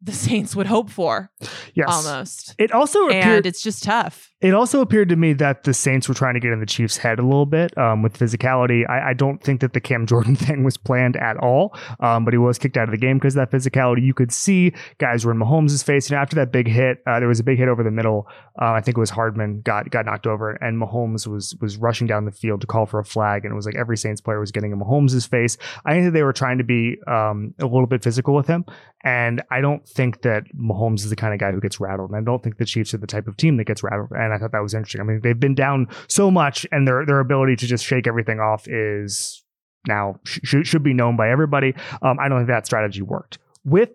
[0.00, 1.30] the Saints would hope for
[1.74, 1.88] Yes.
[1.90, 2.54] almost.
[2.58, 4.32] It also And it's just tough.
[4.40, 6.96] It also appeared to me that the Saints were trying to get in the Chiefs'
[6.96, 8.88] head a little bit um, with physicality.
[8.88, 12.32] I, I don't think that the Cam Jordan thing was planned at all, um, but
[12.32, 14.02] he was kicked out of the game because of that physicality.
[14.02, 16.08] You could see guys were in Mahomes' face.
[16.08, 18.28] Know, after that big hit, uh, there was a big hit over the middle.
[18.60, 22.06] Uh, I think it was Hardman got got knocked over, and Mahomes was was rushing
[22.06, 24.38] down the field to call for a flag, and it was like every Saints player
[24.38, 25.58] was getting in Mahomes' face.
[25.84, 28.64] I think that they were trying to be um, a little bit physical with him,
[29.04, 32.10] and I don't think that Mahomes is the kind of guy who gets rattled.
[32.10, 34.10] And I don't think the Chiefs are the type of team that gets rattled.
[34.10, 35.00] And I thought that was interesting.
[35.00, 38.40] I mean, they've been down so much, and their their ability to just shake everything
[38.40, 39.44] off is
[39.86, 41.74] now sh- should be known by everybody.
[42.02, 43.90] Um, I don't think that strategy worked with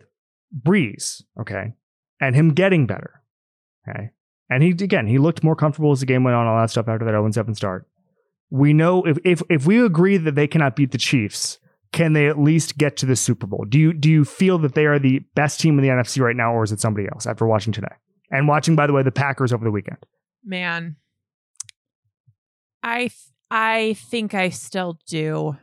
[0.58, 1.24] Brees.
[1.40, 1.74] Okay,
[2.20, 3.22] and him getting better.
[3.88, 4.12] Okay,
[4.50, 6.48] and he again he looked more comfortable as the game went on.
[6.48, 7.88] All that stuff after that 0 7 start.
[8.50, 11.60] We know if if if we agree that they cannot beat the Chiefs,
[11.92, 13.66] can they at least get to the Super Bowl?
[13.68, 16.36] Do you do you feel that they are the best team in the NFC right
[16.36, 17.26] now, or is it somebody else?
[17.26, 17.96] After watching today
[18.32, 19.98] and watching, by the way, the Packers over the weekend.
[20.44, 20.98] Man.
[22.82, 23.12] I th-
[23.50, 25.58] I think I still do.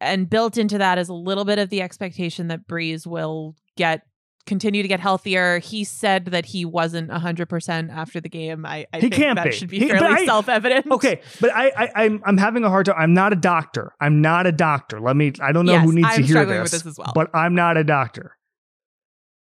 [0.00, 4.02] And built into that is a little bit of the expectation that Brees will get
[4.46, 5.58] continue to get healthier.
[5.58, 8.64] He said that he wasn't 100% after the game.
[8.64, 9.50] I, I He think can't that be.
[9.52, 10.86] should be He- fairly I- self-evident.
[10.90, 12.96] Okay, but I, I I'm I'm having a hard time.
[12.98, 13.92] I'm not a doctor.
[14.00, 15.00] I'm not a doctor.
[15.00, 15.32] Let me.
[15.42, 17.12] I don't know Yes, who needs I'm to hear this, this as well.
[17.14, 18.36] but I'm not a doctor.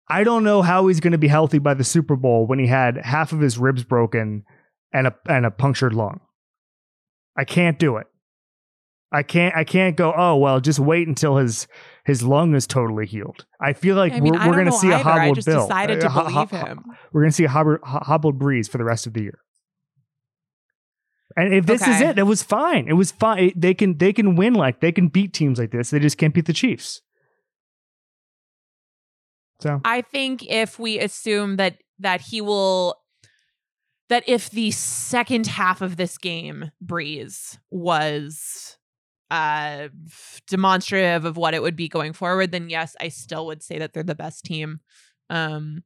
[0.08, 2.68] I don't know how he's going to be healthy by the Super Bowl when he
[2.68, 4.44] had half of his ribs broken
[4.96, 6.22] and a and a punctured lung.
[7.38, 8.08] I can't do it.
[9.12, 9.56] I can't.
[9.56, 10.14] I can't go.
[10.16, 11.68] Oh well, just wait until his
[12.06, 13.46] his lung is totally healed.
[13.60, 15.10] I feel like I mean, we're, we're going to see a either.
[15.10, 15.68] I hobbled just Bill.
[15.68, 16.84] decided to Uh, believe ho- him.
[17.12, 19.40] We're going to see a hobbled, hobbled Brees for the rest of the year.
[21.38, 22.88] And if this is it, it was fine.
[22.88, 23.52] It was fine.
[23.56, 25.90] They can they can win like they can beat teams like this.
[25.90, 27.02] They just can't beat the Chiefs.
[29.60, 32.96] So I think if we assume that that he will
[34.10, 38.78] that if the second half of this game Brees was
[39.32, 39.88] uh
[40.48, 43.94] demonstrative of what it would be going forward, then yes, I still would say that
[43.94, 44.80] they're the best team
[45.30, 45.84] um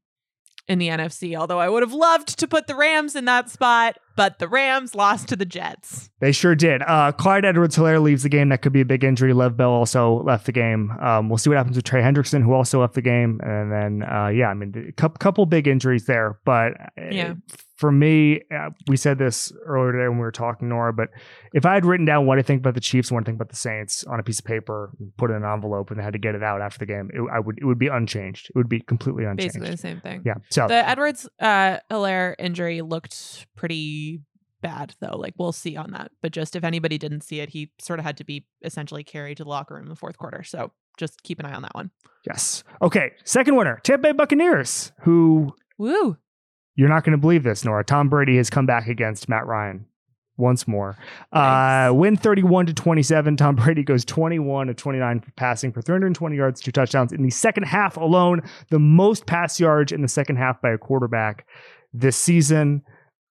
[0.67, 1.35] in the NFC.
[1.35, 4.93] Although I would have loved to put the Rams in that spot, but the Rams
[4.93, 6.11] lost to the Jets.
[6.19, 6.83] they sure did.
[6.85, 8.49] Uh, Clyde Edwards Helaire leaves the game.
[8.49, 9.33] That could be a big injury.
[9.33, 10.91] Lev Bell also left the game.
[11.01, 13.39] Um, we'll see what happens with Trey Hendrickson, who also left the game.
[13.41, 16.37] And then, uh, yeah, I mean, a couple, big injuries there.
[16.45, 17.33] But uh, Yeah.
[17.79, 20.91] For me, uh, we said this earlier today when we were talking, Nora.
[20.91, 21.11] But
[21.53, 23.37] if I had written down what I think about the Chiefs and what I think
[23.37, 26.11] about the Saints on a piece of paper, put it in an envelope, and had
[26.11, 28.49] to get it out after the game, it, I would it would be unchanged.
[28.49, 29.53] It would be completely unchanged.
[29.53, 30.23] Basically the same thing.
[30.25, 30.35] Yeah.
[30.49, 34.19] So The Edwards uh Helaire injury looked pretty
[34.61, 35.15] bad though.
[35.15, 36.11] Like we'll see on that.
[36.21, 39.37] But just if anybody didn't see it, he sort of had to be essentially carried
[39.37, 40.43] to the locker room in the fourth quarter.
[40.43, 41.91] So just keep an eye on that one.
[42.27, 42.65] yes.
[42.81, 43.11] Okay.
[43.23, 46.17] Second winner, Tampa Bay Buccaneers, who Woo.
[46.79, 47.83] You're not going to believe this, Nora.
[47.83, 49.85] Tom Brady has come back against Matt Ryan
[50.37, 50.97] once more.
[51.33, 51.89] Nice.
[51.89, 53.35] Uh, win 31 to 27.
[53.35, 57.31] Tom Brady goes 21 to 29 for passing for 320 yards, two touchdowns in the
[57.31, 61.45] second half alone, the most pass yards in the second half by a quarterback
[61.91, 62.81] this season.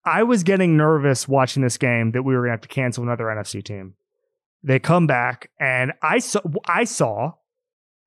[0.04, 3.02] I was getting nervous watching this game that we were going to have to cancel
[3.02, 3.94] another NFC team.
[4.62, 7.32] They come back, and I saw, I saw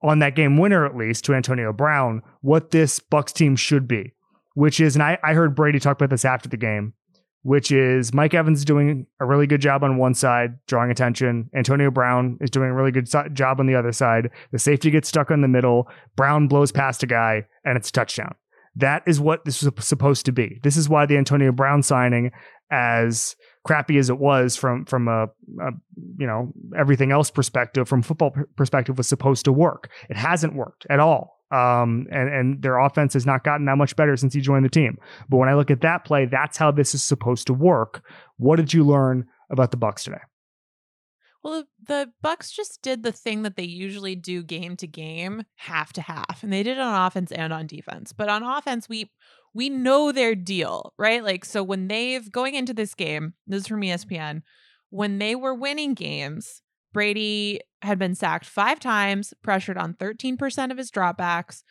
[0.04, 4.14] on that game winner at least to Antonio Brown what this Bucks team should be
[4.54, 6.94] which is, and I, I heard Brady talk about this after the game,
[7.44, 11.50] which is Mike Evans doing a really good job on one side, drawing attention.
[11.56, 14.30] Antonio Brown is doing a really good si- job on the other side.
[14.52, 15.88] The safety gets stuck in the middle.
[16.16, 18.36] Brown blows past a guy, and it's a touchdown.
[18.76, 20.60] That is what this was supposed to be.
[20.64, 22.32] This is why the Antonio Brown signing,
[22.72, 23.36] as
[23.66, 25.72] crappy as it was from from a, a
[26.18, 29.90] you know everything else perspective, from football per- perspective, was supposed to work.
[30.10, 31.41] It hasn't worked at all.
[31.52, 34.70] Um, and and their offense has not gotten that much better since he joined the
[34.70, 34.98] team.
[35.30, 38.04] But when I look at that play, that's how this is supposed to work.
[38.38, 40.22] What did you learn about the Bucks today?
[41.44, 45.92] Well, the Bucks just did the thing that they usually do game to game, half
[45.94, 48.14] to half, and they did it on offense and on defense.
[48.14, 49.12] But on offense, we
[49.54, 51.24] we know their deal, right?
[51.24, 54.44] Like so when they've going into this game, this is from ESPN,
[54.90, 56.62] when they were winning games,
[56.94, 61.64] Brady had been sacked 5 times, pressured on 13% of his dropbacks,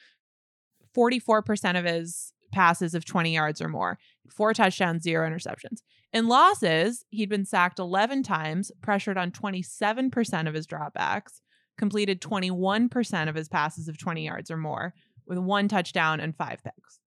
[0.96, 5.82] 44% of his passes of 20 yards or more, four touchdowns, zero interceptions.
[6.12, 11.40] In losses, he'd been sacked 11 times, pressured on 27% of his dropbacks,
[11.78, 14.94] completed 21% of his passes of 20 yards or more,
[15.26, 16.98] with one touchdown and five picks.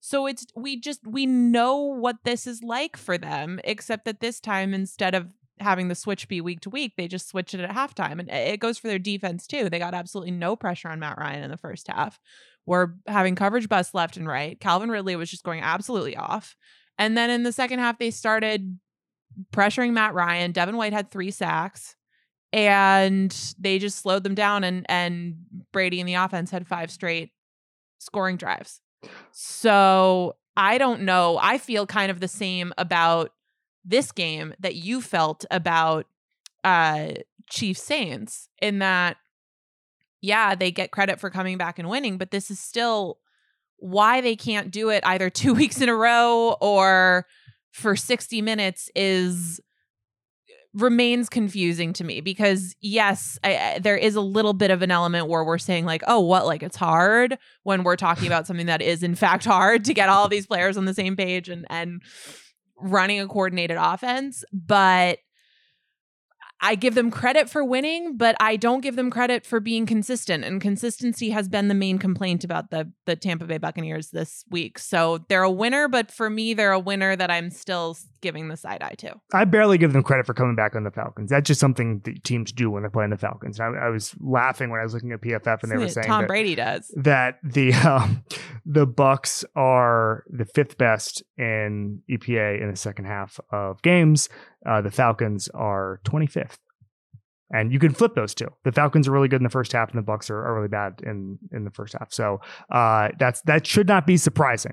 [0.00, 4.38] So it's we just we know what this is like for them, except that this
[4.38, 7.70] time instead of having the switch be week to week, they just switch it at
[7.70, 8.18] halftime.
[8.18, 9.68] And eh, it goes for their defense too.
[9.68, 12.18] They got absolutely no pressure on Matt Ryan in the first half.
[12.66, 14.58] We're having coverage busts left and right.
[14.60, 16.56] Calvin Ridley was just going absolutely off.
[16.98, 18.78] And then in the second half, they started
[19.52, 20.52] pressuring Matt Ryan.
[20.52, 21.94] Devin White had three sacks.
[22.52, 25.34] And they just slowed them down and and
[25.72, 27.32] Brady and the offense had five straight
[27.98, 28.80] scoring drives.
[29.32, 31.38] So I don't know.
[31.40, 33.32] I feel kind of the same about
[33.86, 36.06] this game that you felt about
[36.64, 37.12] uh
[37.48, 39.16] Chief Saints in that
[40.20, 43.18] yeah, they get credit for coming back and winning, but this is still
[43.78, 47.26] why they can't do it either 2 weeks in a row or
[47.70, 49.60] for 60 minutes is
[50.72, 54.90] remains confusing to me because yes I, I, there is a little bit of an
[54.90, 58.66] element where we're saying like oh what like it's hard when we're talking about something
[58.66, 61.66] that is in fact hard to get all these players on the same page and
[61.70, 62.02] and
[62.78, 65.18] running a coordinated offense but
[66.60, 70.44] I give them credit for winning, but I don't give them credit for being consistent.
[70.44, 74.78] And consistency has been the main complaint about the the Tampa Bay Buccaneers this week.
[74.78, 78.56] So they're a winner, but for me, they're a winner that I'm still giving the
[78.56, 79.14] side eye to.
[79.32, 81.30] I barely give them credit for coming back on the Falcons.
[81.30, 83.60] That's just something that teams do when they're playing the Falcons.
[83.60, 86.22] I, I was laughing when I was looking at PFF and they were saying Tom
[86.22, 88.24] that, Brady does that the um,
[88.64, 94.28] the Bucs are the fifth best in EPA in the second half of games.
[94.66, 96.58] Uh, the Falcons are 25th.
[97.50, 98.48] And you can flip those two.
[98.64, 100.68] The Falcons are really good in the first half, and the Bucs are, are really
[100.68, 102.12] bad in in the first half.
[102.12, 102.40] So
[102.72, 104.72] uh, that's that should not be surprising.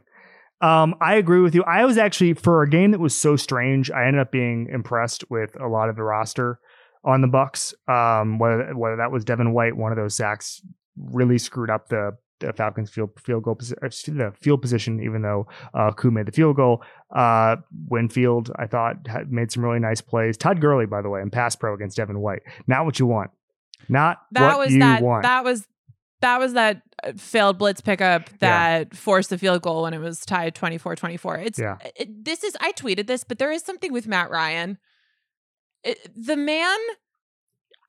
[0.59, 1.63] Um, I agree with you.
[1.65, 3.91] I was actually for a game that was so strange.
[3.91, 6.59] I ended up being impressed with a lot of the roster
[7.03, 7.73] on the Bucs.
[7.87, 10.59] Um, whether whether that was Devin White, one of those sacks
[10.97, 15.91] really screwed up the the Falcons field field goal the field position, even though uh,
[15.91, 16.83] Koo made the field goal.
[17.15, 17.57] Uh,
[17.89, 20.37] Winfield, I thought, had made some really nice plays.
[20.37, 22.41] Todd Gurley, by the way, in pass pro against Devin White.
[22.67, 23.31] Not what you want.
[23.89, 25.23] Not that what was you that want.
[25.23, 25.67] that was
[26.21, 30.21] that was that uh, failed blitz pickup that forced the field goal when it was
[30.21, 31.75] tied 24-24 it's Yeah.
[31.97, 34.77] it, this is i tweeted this but there is something with matt ryan
[35.83, 36.77] It- the man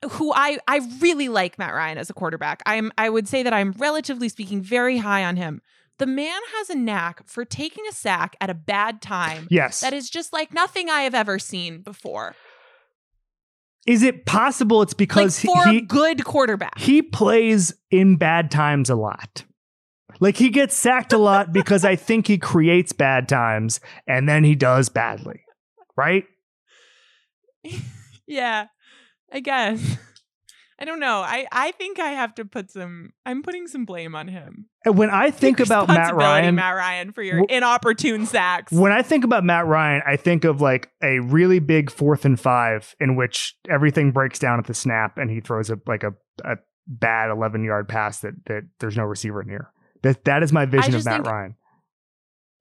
[0.09, 2.61] who I I really like Matt Ryan as a quarterback.
[2.65, 5.61] I'm I would say that I'm relatively speaking very high on him.
[5.97, 9.79] The man has a knack for taking a sack at a bad time yes.
[9.79, 12.35] that is just like nothing I have ever seen before.
[13.87, 16.79] Is it possible it's Like because for he, a good quarterback.
[16.79, 19.45] he plays in bad times a lot?
[20.19, 24.43] Like he gets sacked a lot because I think he creates bad times and then
[24.43, 25.41] he does badly.
[25.95, 26.25] Right?
[28.27, 28.67] yeah,
[29.31, 29.97] I guess.
[30.79, 31.19] I don't know.
[31.21, 33.11] I I think I have to put some.
[33.25, 34.65] I'm putting some blame on him.
[34.83, 38.73] And when I think Take about Matt Ryan, Matt Ryan, for your Wh- inopportune sacks.
[38.73, 42.37] when I think about Matt Ryan, I think of like a really big fourth and
[42.37, 46.13] five in which everything breaks down at the snap and he throws a like a,
[46.43, 46.57] a
[46.87, 49.71] bad 11 yard pass that that there's no receiver near.
[50.03, 51.55] That that is my vision of Matt think- Ryan.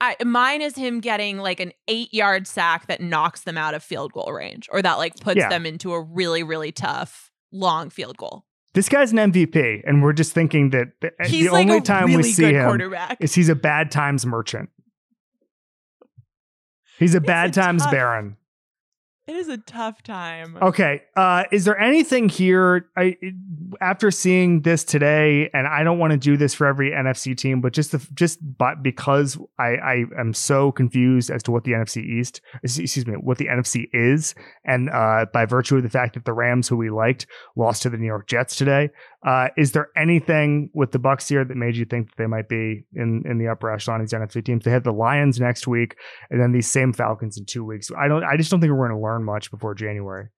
[0.01, 3.83] I, mine is him getting like an eight yard sack that knocks them out of
[3.83, 5.49] field goal range, or that like puts Yeah.
[5.49, 8.45] them into a really really tough long field goal.
[8.75, 11.81] This guy's an MVP, and we're just thinking that the, uh, He's the like only
[11.81, 14.69] time really we see him is he's a bad times merchant.
[16.99, 18.37] He's a It's bad a times tough- baron.
[19.27, 20.59] It is a tough time.
[20.61, 21.01] Okay.
[21.17, 22.91] Uh, is there anything here?
[22.95, 23.17] I
[23.81, 27.63] after seeing this today, and I don't want to do this for every NFC team,
[27.63, 31.73] but just the, just but because I I am so confused as to what the
[31.73, 36.15] NFC East, excuse me, what the NFC is, and uh, by virtue of the fact
[36.15, 38.91] that the Rams, who we liked, lost to the New York Jets today.
[39.25, 42.49] Uh, is there anything with the Bucs here that made you think that they might
[42.49, 44.65] be in in the upper echelon of these NFC teams?
[44.65, 45.97] They have the Lions next week,
[46.31, 47.91] and then these same Falcons in two weeks.
[47.97, 48.23] I don't.
[48.23, 50.29] I just don't think we're going to learn much before January.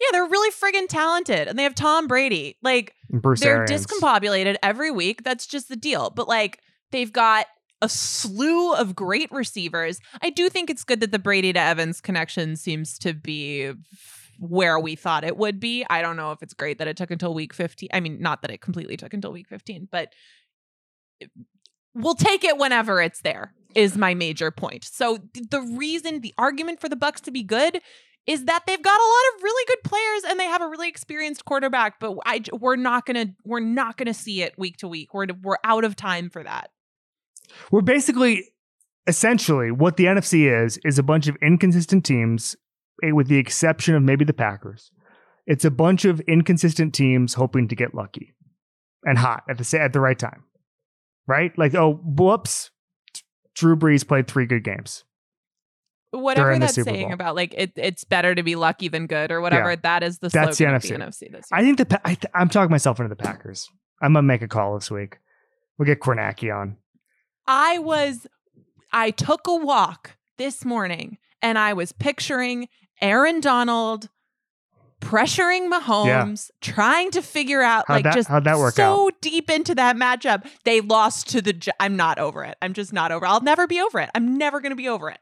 [0.00, 2.56] Yeah, they're really friggin' talented, and they have Tom Brady.
[2.62, 3.86] Like Bruce they're Arians.
[3.86, 5.22] discombobulated every week.
[5.22, 6.10] That's just the deal.
[6.10, 6.60] But like
[6.92, 7.46] they've got
[7.82, 10.00] a slew of great receivers.
[10.22, 13.72] I do think it's good that the Brady to Evans connection seems to be
[14.38, 15.84] where we thought it would be.
[15.88, 17.88] I don't know if it's great that it took until week 15.
[17.92, 20.12] I mean, not that it completely took until week 15, but
[21.94, 24.84] we'll take it whenever it's there is my major point.
[24.84, 25.18] So
[25.50, 27.80] the reason the argument for the Bucs to be good
[28.26, 30.88] is that they've got a lot of really good players and they have a really
[30.88, 35.14] experienced quarterback, but I we're not gonna we're not gonna see it week to week.
[35.14, 36.70] We're we're out of time for that.
[37.70, 38.48] We're basically
[39.06, 42.56] essentially what the NFC is is a bunch of inconsistent teams,
[43.02, 44.90] Eh, with the exception of maybe the Packers.
[45.46, 48.34] It's a bunch of inconsistent teams hoping to get lucky
[49.04, 50.44] and hot at the at the right time,
[51.26, 51.56] right?
[51.56, 52.70] Like, oh, whoops,
[53.54, 55.04] Drew Brees played three good games.
[56.10, 57.12] Whatever that's saying Bowl.
[57.12, 59.76] about like it, it's better to be lucky than good or whatever.
[59.76, 60.88] That is the That's the NFC.
[60.88, 61.42] the NFC this year.
[61.52, 63.68] I think the I th- I'm talking myself into the Packers.
[64.02, 65.18] I'm gonna make a call this week.
[65.78, 66.76] We'll get Kornacki on.
[67.46, 68.26] I was
[68.92, 72.68] I took a walk this morning and I was picturing
[73.00, 74.08] Aaron Donald
[75.00, 79.50] pressuring Mahomes, trying to figure out How'd like that- just how'd that work so deep
[79.50, 80.46] into that matchup.
[80.64, 82.56] They lost to the I'm not over it.
[82.62, 83.26] I'm just not over.
[83.26, 83.28] it.
[83.28, 84.10] I'll never be over it.
[84.14, 85.18] I'm never going to be over it.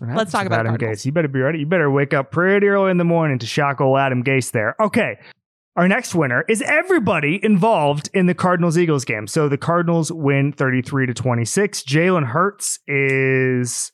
[0.00, 1.00] Let's talk about Adam Cardinals.
[1.00, 1.06] Gase.
[1.06, 1.58] You better be ready.
[1.60, 4.74] You better wake up pretty early in the morning to shock old Adam Gase there.
[4.80, 5.18] Okay.
[5.76, 9.26] Our next winner is everybody involved in the Cardinals Eagles game.
[9.26, 11.82] So the Cardinals win 33 to 26.
[11.82, 13.90] Jalen Hurts is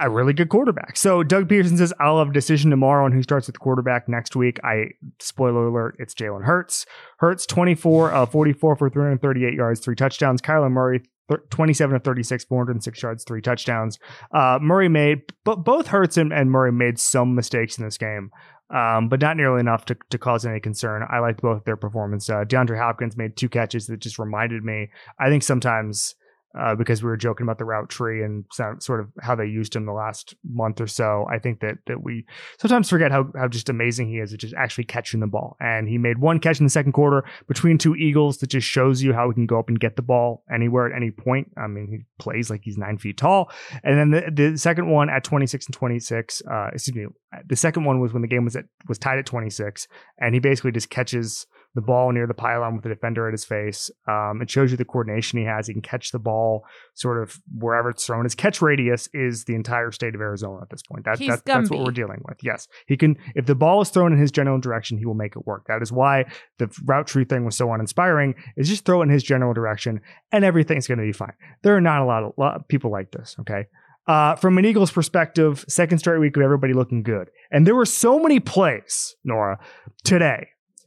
[0.00, 0.96] a really good quarterback.
[0.96, 4.36] So Doug Pederson says, I'll have a decision tomorrow on who starts with quarterback next
[4.36, 4.58] week.
[4.64, 4.90] I
[5.20, 6.86] spoiler alert, it's Jalen Hurts.
[7.18, 10.40] Hurts 24 uh, 44 for 338 yards, three touchdowns.
[10.42, 13.98] Kyler Murray thir- 27 to 36, 406 yards, three touchdowns.
[14.32, 18.30] Uh, Murray made, but both Hurts and, and Murray made some mistakes in this game,
[18.74, 21.06] um, but not nearly enough to, to cause any concern.
[21.10, 22.28] I liked both their performance.
[22.28, 24.90] Uh, DeAndre Hopkins made two catches that just reminded me.
[25.18, 26.14] I think sometimes
[26.58, 29.46] uh, because we were joking about the route tree and so, sort of how they
[29.46, 31.26] used him the last month or so.
[31.30, 32.24] I think that that we
[32.58, 35.56] sometimes forget how how just amazing he is at just actually catching the ball.
[35.60, 39.02] And he made one catch in the second quarter between two Eagles that just shows
[39.02, 41.50] you how he can go up and get the ball anywhere at any point.
[41.56, 43.50] I mean, he plays like he's nine feet tall.
[43.84, 47.06] And then the, the second one at 26 and 26, uh, excuse me,
[47.46, 49.88] the second one was when the game was at was tied at 26,
[50.18, 51.46] and he basically just catches
[51.76, 53.90] the ball near the pylon with the defender at his face.
[54.08, 55.66] Um, it shows you the coordination he has.
[55.66, 56.64] He can catch the ball
[56.94, 58.24] sort of wherever it's thrown.
[58.24, 61.04] His catch radius is the entire state of Arizona at this point.
[61.04, 62.38] That, that, that's what we're dealing with.
[62.42, 63.18] Yes, he can.
[63.34, 65.66] If the ball is thrown in his general direction, he will make it work.
[65.68, 66.24] That is why
[66.56, 68.34] the route tree thing was so uninspiring.
[68.56, 70.00] Is just throw it in his general direction,
[70.32, 71.34] and everything's going to be fine.
[71.62, 73.36] There are not a lot of, lot of people like this.
[73.40, 73.66] Okay.
[74.06, 77.28] Uh, from an Eagles perspective, second straight week of everybody looking good.
[77.50, 79.58] And there were so many plays, Nora,
[80.04, 80.46] today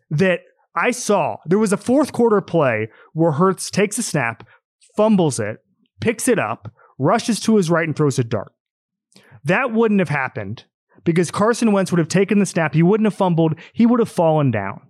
[0.10, 0.40] that
[0.76, 1.38] I saw.
[1.46, 4.48] There was a fourth quarter play where Hurts takes a snap,
[4.96, 5.58] fumbles it,
[6.00, 8.52] picks it up, rushes to his right, and throws a dart.
[9.44, 10.66] That wouldn't have happened
[11.04, 12.74] because Carson Wentz would have taken the snap.
[12.74, 13.56] He wouldn't have fumbled.
[13.74, 14.82] He would have fallen down.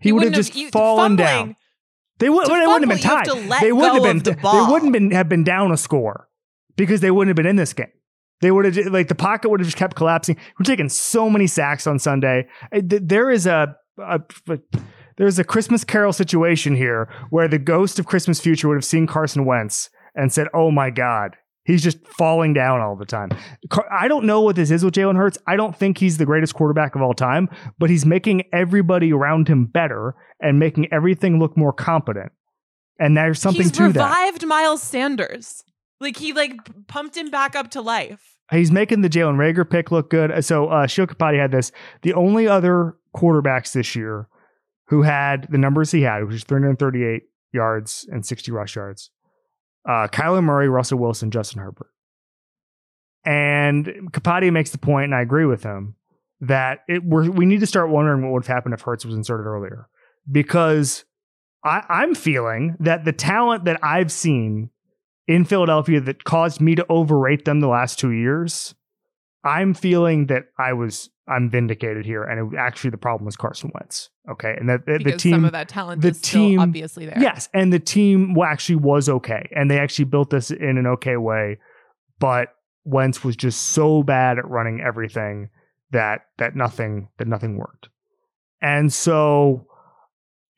[0.00, 1.56] He, would have just you- fallen down.
[2.18, 2.48] They would.
[2.48, 3.60] Wouldn't have been you have tied.
[3.62, 4.18] they wouldn't have been.
[4.22, 6.28] the They wouldn't have been, have been down a score
[6.76, 7.92] because they wouldn't have been in this game.
[8.40, 10.36] They would have like the pocket would have just kept collapsing.
[10.58, 12.46] We're taking so many sacks on Sunday.
[12.74, 14.20] Uh, There is a, a
[15.16, 19.06] there's a Christmas Carol situation here where the ghost of Christmas future would have seen
[19.06, 21.36] Carson Wentz and said, "Oh my God."
[21.66, 23.30] He's just falling down all the time.
[23.70, 25.36] Car- I don't know what this is with Jalen Hurts.
[25.48, 29.48] I don't think he's the greatest quarterback of all time, but he's making everybody around
[29.48, 32.30] him better and making everything look more competent.
[33.00, 33.86] And there's something He's to that.
[33.88, 35.64] He's revived Miles Sanders.
[36.00, 36.52] Like he like
[36.86, 38.35] pumped him back up to life.
[38.50, 40.44] He's making the Jalen Reagor pick look good.
[40.44, 41.72] So uh, Sheil Kapadia had this.
[42.02, 44.28] The only other quarterbacks this year
[44.88, 47.22] who had the numbers he had, which is 338
[47.52, 49.10] yards and 60 rush yards,
[49.88, 51.90] uh, Kyler Murray, Russell Wilson, Justin Herbert.
[53.24, 55.96] And Kapadia makes the point, and I agree with him,
[56.40, 59.46] that it we need to start wondering what would have happened if Hurts was inserted
[59.46, 59.88] earlier.
[60.30, 61.04] Because
[61.64, 64.70] I, I'm feeling that the talent that I've seen
[65.26, 68.74] in Philadelphia that caused me to overrate them the last two years,
[69.44, 73.70] I'm feeling that I was I'm vindicated here, and it, actually the problem was Carson
[73.74, 74.10] Wentz.
[74.30, 77.06] Okay, and that that the team some of that talent the is still team- obviously
[77.06, 77.18] there.
[77.20, 81.16] Yes, and the team actually was okay, and they actually built this in an okay
[81.16, 81.58] way.
[82.18, 82.48] But
[82.84, 85.50] Wentz was just so bad at running everything
[85.90, 87.88] that that nothing that nothing worked.
[88.62, 89.65] And so,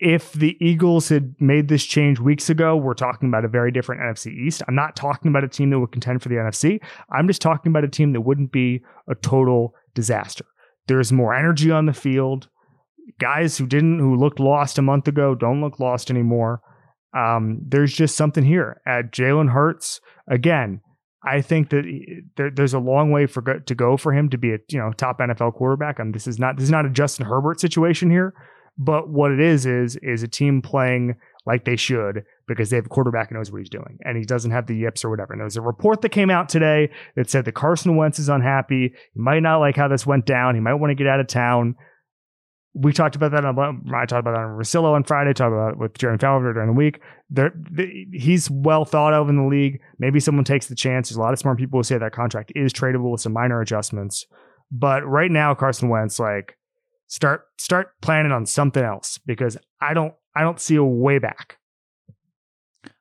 [0.01, 4.01] if the Eagles had made this change weeks ago, we're talking about a very different
[4.01, 4.63] NFC East.
[4.69, 6.81] I'm not talking about a team that would contend for the NFC.
[7.11, 10.45] I'm just talking about a team that wouldn't be a total disaster.
[10.87, 12.49] There's more energy on the field
[13.19, 16.61] guys who didn't who looked lost a month ago don't look lost anymore.
[17.17, 20.81] Um, there's just something here at Jalen Hurts again.
[21.25, 24.39] I think that he- there, there's a long way for to go for him to
[24.39, 25.99] be a you know top NFL quarterback.
[25.99, 28.35] And this is not this is not a Justin Herbert situation here,
[28.79, 31.17] but what it is is is a team playing
[31.47, 34.25] like they should because they have a quarterback who knows what he's doing and he
[34.25, 35.33] doesn't have the yips or whatever.
[35.33, 38.29] And there was a report that came out today that said that Carson Wentz is
[38.29, 38.93] unhappy.
[39.15, 40.55] He might not like how this went down.
[40.55, 41.75] He might want to get out of town.
[42.75, 43.45] We talked about that.
[43.45, 43.59] On,
[43.93, 45.33] I talked about that on Russillo on Friday.
[45.33, 47.01] Talked about it with Jeremy Fowler during the week.
[48.13, 49.81] He's well thought of in the league.
[49.99, 51.09] Maybe someone takes the chance.
[51.09, 53.61] There's a lot of smart people who say that contract is tradable with some minor
[53.61, 54.27] adjustments.
[54.71, 56.58] But right now, Carson Wentz, like,
[57.09, 61.59] start start planning on something else because I don't I don't see a way back.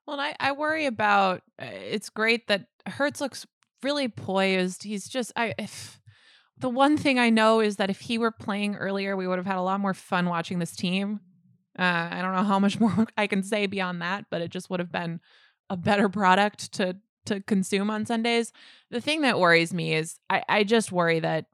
[0.08, 1.43] Well, I, I worry about.
[1.62, 3.45] Uh, it's great that Hurts looks
[3.84, 4.84] really poised.
[4.84, 5.53] He's just I.
[5.60, 5.99] If,
[6.60, 9.45] the one thing I know is that if he were playing earlier, we would have
[9.45, 11.20] had a lot more fun watching this team.
[11.78, 14.70] Uh, I don't know how much more I can say beyond that, but it just
[14.70, 15.20] would have been
[15.70, 18.53] a better product to to consume on Sundays.
[18.89, 21.45] The thing that worries me is I, I just worry that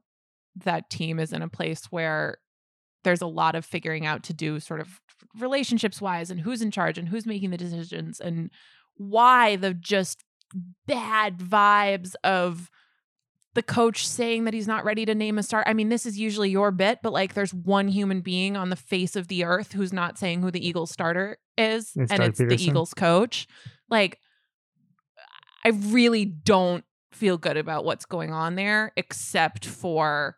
[0.64, 2.38] that team is in a place where
[3.04, 5.00] there's a lot of figuring out to do sort of
[5.38, 8.50] relationships wise and who's in charge and who's making the decisions and
[8.96, 10.24] why the just
[10.86, 12.70] bad vibes of
[13.54, 15.64] the coach saying that he's not ready to name a start.
[15.68, 18.76] I mean, this is usually your bit, but like there's one human being on the
[18.76, 22.28] face of the earth who's not saying who the Eagles starter is, It's and Doug
[22.30, 23.46] it's the Eagles coach.
[23.88, 24.18] Like,
[25.64, 30.36] I really don't feel good about what's going on there, except for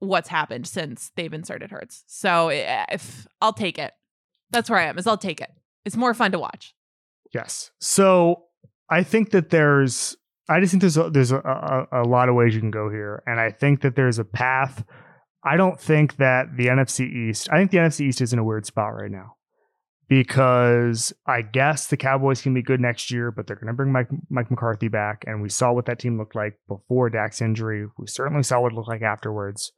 [0.00, 2.04] what's happened since they've inserted Hurts.
[2.06, 3.92] So eh, if I'll take it,
[4.50, 4.98] that's where I am.
[4.98, 5.50] Is I'll take it.
[5.84, 6.74] It's more fun to watch.
[7.32, 7.70] Yes.
[7.80, 8.44] So
[8.90, 10.16] I think that there's,
[10.48, 12.90] I just think there's a, there's a, a, a lot of ways you can go
[12.90, 14.84] here, and I think that there's a path.
[15.44, 17.48] I don't think that the NFC East.
[17.52, 19.36] I think the NFC East is in a weird spot right now
[20.10, 23.92] because I guess the Cowboys can be good next year, but they're going to bring
[23.92, 27.86] Mike Mike McCarthy back, and we saw what that team looked like before Dak's injury.
[27.96, 29.70] We certainly saw what it looked like afterwards.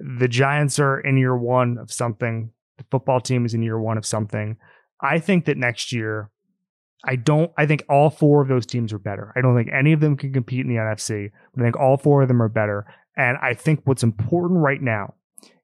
[0.00, 2.50] The Giants are in year one of something.
[2.78, 4.56] The football team is in year one of something.
[5.00, 6.32] I think that next year
[7.04, 7.52] I don't.
[7.56, 9.32] I think all four of those teams are better.
[9.36, 11.30] I don't think any of them can compete in the NFC.
[11.54, 12.84] But I think all four of them are better.
[13.16, 15.14] And I think what's important right now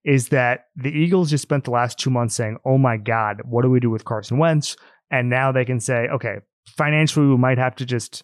[0.04, 3.62] is that the Eagles just spent the last two months saying, "Oh my God, what
[3.62, 4.76] do we do with Carson Wentz?"
[5.10, 6.36] And now they can say, "Okay,
[6.76, 8.22] financially, we might have to just,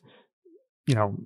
[0.87, 1.16] you know,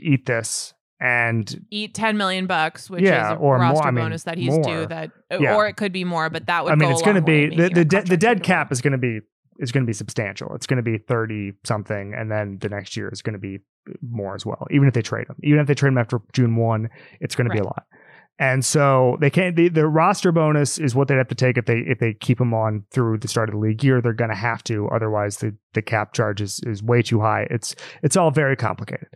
[0.00, 3.66] eat this." And Eat ten million bucks, which Yeah, is a or more.
[3.70, 4.62] roster I mean, bonus that he's more.
[4.62, 4.86] due.
[4.86, 5.56] That, Yeah.
[5.56, 6.72] or it could be more, but that would.
[6.72, 8.70] I mean, go it's going to be the the, de- the dead cap.
[8.70, 9.18] is going to be
[9.58, 10.54] is going to be substantial.
[10.54, 13.58] It's going to be thirty something, and then the next year is going to be
[14.00, 14.64] more as well.
[14.70, 16.88] Even if they trade him, even if they trade him after June one,
[17.20, 17.84] it's going to be a lot.
[18.38, 19.54] And so they can't.
[19.54, 22.40] The, the roster bonus is what they'd have to take if they if they keep
[22.40, 24.00] him on through the start of the league year.
[24.00, 27.46] They're going to have to, otherwise the the cap charge is is way too high.
[27.50, 29.08] It's it's all very complicated.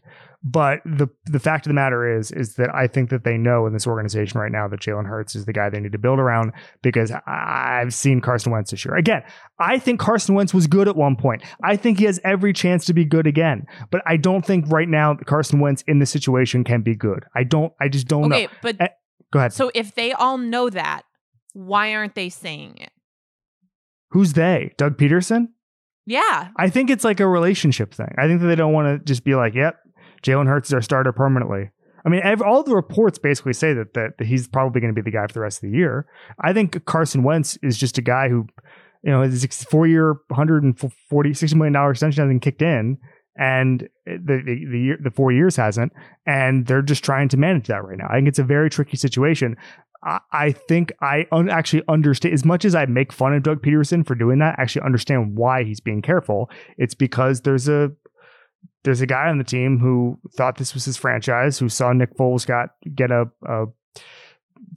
[0.45, 3.67] But the the fact of the matter is is that I think that they know
[3.67, 6.21] in this organization right now that Jalen Hurts is the guy they need to build
[6.21, 6.53] around
[6.83, 8.95] because I've seen Carson Wentz this year.
[8.95, 9.23] Again,
[9.59, 11.43] I think Carson Wentz was good at one point.
[11.65, 13.67] I think he has every chance to be good again.
[13.91, 17.25] But I don't think right now Carson Wentz in this situation can be good.
[17.35, 17.73] I don't.
[17.81, 18.51] I just don't Okay, know.
[18.63, 18.89] but Eh,
[19.37, 19.53] Go ahead.
[19.53, 21.03] so if they all know that,
[21.53, 22.91] why aren't they saying it?
[24.11, 24.73] Who's they?
[24.79, 25.49] Doug Pederson?
[26.07, 28.15] Yeah, I think it's like a relationship thing.
[28.17, 29.77] I think that they don't want to just be like, "Yep,
[30.23, 31.71] Jalen Hurts is our starter permanently."
[32.05, 35.05] I mean, all the reports basically say that, that that he's probably going to be
[35.05, 36.07] the guy for the rest of the year.
[36.41, 38.47] I think Carson Wentz is just a guy who,
[39.03, 42.99] you know, his four-year, 140, 60 million dollar extension hasn't kicked in,
[43.39, 45.93] and the the the, the four years hasn't,
[46.27, 48.07] and they're just trying to manage that right now.
[48.09, 49.57] I think it's a very tricky situation.
[50.03, 53.63] I, I think I un- actually understand as much as I make fun of Doug
[53.63, 54.57] Pederson for doing that.
[54.59, 56.51] I actually understand why he's being careful.
[56.79, 57.91] It's because there's a
[58.85, 62.17] there's a guy on the team who thought this was his franchise, who saw Nick
[62.17, 63.67] Foles got get a, a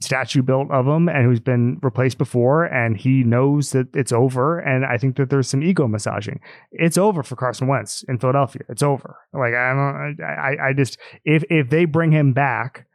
[0.00, 4.58] statue built of him, and who's been replaced before, and he knows that it's over.
[4.58, 6.40] And I think that there's some ego massaging.
[6.72, 8.62] It's over for Carson Wentz in Philadelphia.
[8.68, 9.16] It's over.
[9.32, 10.16] Like I don't.
[10.22, 12.86] I I just if if they bring him back,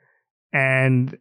[0.52, 1.18] and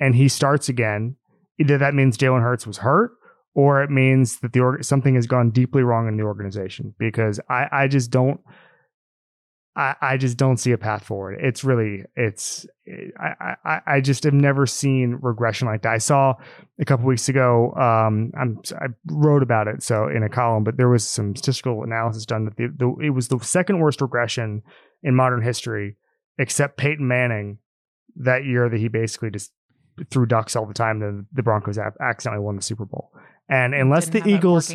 [0.00, 1.16] and he starts again,
[1.60, 3.12] either that means Jalen Hurts was hurt,
[3.54, 6.94] or it means that the org- something has gone deeply wrong in the organization.
[6.98, 8.40] Because I I just don't.
[9.76, 11.38] I, I just don't see a path forward.
[11.40, 12.64] It's really, it's,
[13.18, 15.92] I, I, I just have never seen regression like that.
[15.92, 16.34] I saw
[16.78, 19.82] a couple weeks ago, um, I'm, I wrote about it.
[19.82, 23.10] So in a column, but there was some statistical analysis done that the, the, it
[23.10, 24.62] was the second worst regression
[25.02, 25.96] in modern history,
[26.38, 27.58] except Peyton Manning
[28.16, 29.52] that year that he basically just
[30.10, 31.00] threw ducks all the time.
[31.00, 33.10] Then the Broncos accidentally won the Super Bowl.
[33.48, 34.72] And unless the Eagles.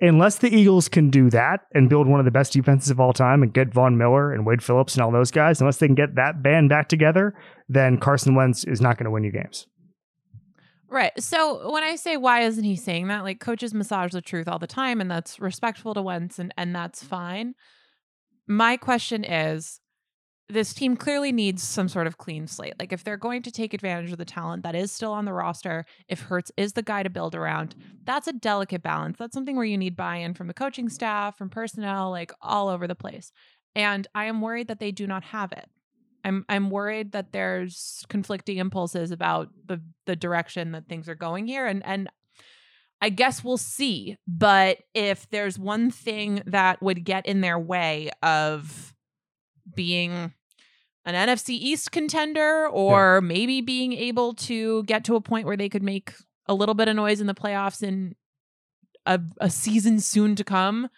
[0.00, 3.12] Unless the Eagles can do that and build one of the best defenses of all
[3.12, 5.94] time and get Von Miller and Wade Phillips and all those guys, unless they can
[5.94, 7.34] get that band back together,
[7.68, 9.66] then Carson Wentz is not going to win you games.
[10.88, 11.12] Right.
[11.22, 14.58] So when I say why isn't he saying that, like coaches massage the truth all
[14.58, 17.54] the time, and that's respectful to Wentz, and and that's fine.
[18.48, 19.79] My question is,
[20.52, 22.74] this team clearly needs some sort of clean slate.
[22.78, 25.32] Like if they're going to take advantage of the talent that is still on the
[25.32, 27.74] roster, if Hurts is the guy to build around,
[28.04, 29.16] that's a delicate balance.
[29.18, 32.86] That's something where you need buy-in from the coaching staff, from personnel, like all over
[32.86, 33.32] the place.
[33.74, 35.68] And I am worried that they do not have it.
[36.24, 41.46] I'm I'm worried that there's conflicting impulses about the the direction that things are going
[41.46, 42.10] here and and
[43.00, 44.16] I guess we'll see.
[44.28, 48.94] But if there's one thing that would get in their way of
[49.74, 50.34] being
[51.04, 53.26] an NFC East contender or yeah.
[53.26, 56.12] maybe being able to get to a point where they could make
[56.46, 58.14] a little bit of noise in the playoffs in
[59.06, 60.88] a, a season soon to come,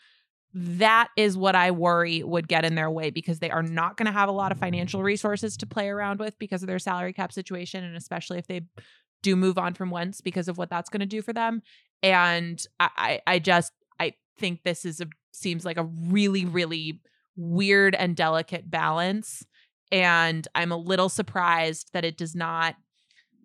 [0.54, 4.06] that is what I worry would get in their way because they are not going
[4.06, 7.12] to have a lot of financial resources to play around with because of their salary
[7.12, 7.84] cap situation.
[7.84, 8.62] And especially if they
[9.22, 11.62] do move on from Wentz because of what that's going to do for them.
[12.02, 17.00] And I, I, I just, I think this is a, seems like a really, really
[17.36, 19.44] weird and delicate balance.
[19.92, 22.74] And I'm a little surprised that it does not,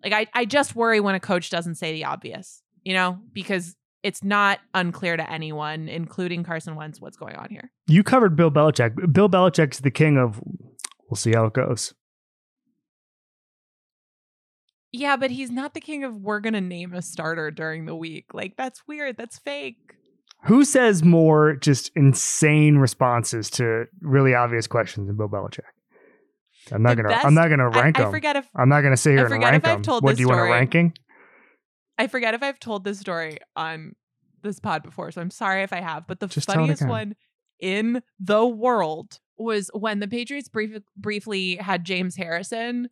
[0.02, 3.76] like, I, I just worry when a coach doesn't say the obvious, you know, because
[4.02, 7.70] it's not unclear to anyone, including Carson Wentz, what's going on here.
[7.86, 9.12] You covered Bill Belichick.
[9.12, 10.40] Bill Belichick's the king of
[11.10, 11.92] we'll see how it goes.
[14.90, 17.94] Yeah, but he's not the king of we're going to name a starter during the
[17.94, 18.32] week.
[18.32, 19.18] Like, that's weird.
[19.18, 19.76] That's fake.
[20.44, 25.60] Who says more just insane responses to really obvious questions than Bill Belichick?
[26.72, 27.12] I'm not gonna.
[27.12, 28.08] I'm not gonna rank I, them.
[28.08, 29.82] I forget if I'm not gonna say here I and rank them.
[30.00, 30.38] What do you story.
[30.38, 30.94] want a ranking?
[31.98, 33.94] I forget if I've told this story on
[34.42, 36.06] this pod before, so I'm sorry if I have.
[36.06, 37.16] But the Just funniest one
[37.60, 42.88] in the world was when the Patriots brief- briefly had James Harrison,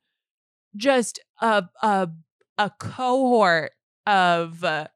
[0.77, 2.09] just a a
[2.59, 3.73] a cohort
[4.07, 4.89] of uh,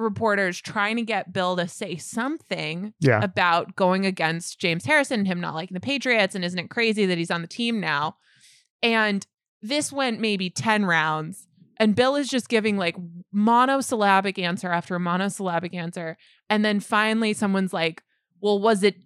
[0.00, 3.22] reporters trying to get Bill to say something yeah.
[3.22, 7.06] about going against James Harrison, and him not liking the Patriots, and isn't it crazy
[7.06, 8.16] that he's on the team now?
[8.82, 9.26] And
[9.62, 11.46] this went maybe 10 rounds
[11.80, 12.94] and Bill is just giving like
[13.32, 16.18] monosyllabic answer after monosyllabic answer.
[16.50, 18.02] And then finally someone's like,
[18.42, 18.96] well, was it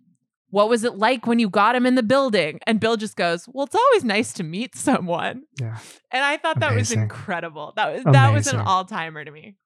[0.51, 2.61] what was it like when you got him in the building?
[2.65, 5.43] And Bill just goes, Well, it's always nice to meet someone.
[5.61, 5.79] Yeah.
[6.13, 7.01] And I thought that Amazing.
[7.01, 7.73] was incredible.
[7.75, 8.13] That was Amazing.
[8.13, 9.57] that was an all timer to me.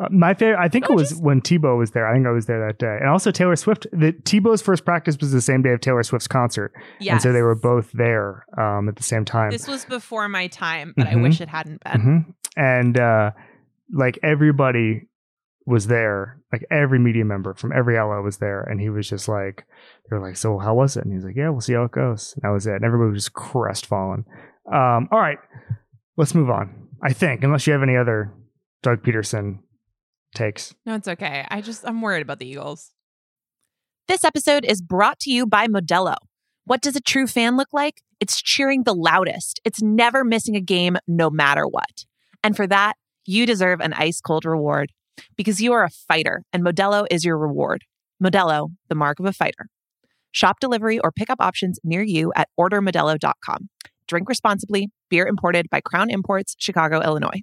[0.00, 2.08] Uh, my favorite, I think oh, it was just, when Tebow was there.
[2.08, 3.86] I think I was there that day, and also Taylor Swift.
[3.92, 7.12] The Tebow's first practice was the same day of Taylor Swift's concert, yes.
[7.12, 9.50] and so they were both there um, at the same time.
[9.50, 11.18] This was before my time, but mm-hmm.
[11.18, 11.92] I wish it hadn't been.
[11.92, 12.30] Mm-hmm.
[12.56, 13.32] And uh,
[13.92, 15.08] like everybody
[15.66, 19.28] was there, like every media member from every LO was there, and he was just
[19.28, 19.66] like,
[20.08, 21.84] they were like, "So how was it?" And he was like, "Yeah, we'll see how
[21.84, 22.74] it goes." And that was it.
[22.74, 24.24] And everybody was just crestfallen.
[24.72, 25.38] Um, all right,
[26.16, 26.88] let's move on.
[27.02, 28.32] I think, unless you have any other
[28.82, 29.58] Doug Pederson
[30.34, 30.74] takes.
[30.86, 31.46] No, it's okay.
[31.50, 32.92] I just, I'm worried about the Eagles.
[34.08, 36.16] This episode is brought to you by Modelo.
[36.64, 38.02] What does a true fan look like?
[38.20, 42.04] It's cheering the loudest, it's never missing a game, no matter what.
[42.42, 44.92] And for that, you deserve an ice cold reward
[45.36, 47.84] because you are a fighter and Modelo is your reward.
[48.22, 49.68] Modelo, the mark of a fighter.
[50.32, 53.68] Shop delivery or pickup options near you at ordermodelo.com.
[54.06, 54.88] Drink responsibly.
[55.08, 57.42] Beer imported by Crown Imports, Chicago, Illinois.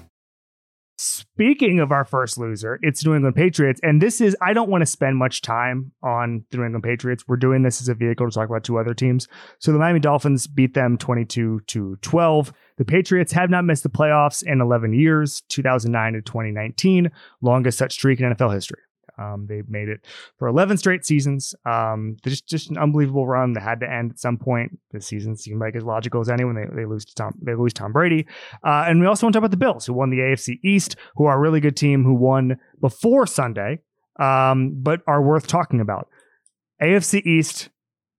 [1.03, 3.81] Speaking of our first loser, it's New England Patriots.
[3.81, 7.23] And this is, I don't want to spend much time on the New England Patriots.
[7.27, 9.27] We're doing this as a vehicle to talk about two other teams.
[9.57, 12.53] So the Miami Dolphins beat them 22 to 12.
[12.77, 17.09] The Patriots have not missed the playoffs in 11 years, 2009 to 2019,
[17.41, 18.81] longest such streak in NFL history.
[19.21, 20.05] Um, they made it
[20.37, 21.53] for 11 straight seasons.
[21.65, 24.79] Um, just just an unbelievable run that had to end at some point.
[24.91, 27.55] The season seemed like as logical as any when they, they lose to Tom they
[27.55, 28.25] lose Tom Brady.
[28.65, 30.95] Uh, and we also want to talk about the Bills, who won the AFC East,
[31.15, 33.79] who are a really good team, who won before Sunday,
[34.19, 36.07] um, but are worth talking about.
[36.81, 37.69] AFC East,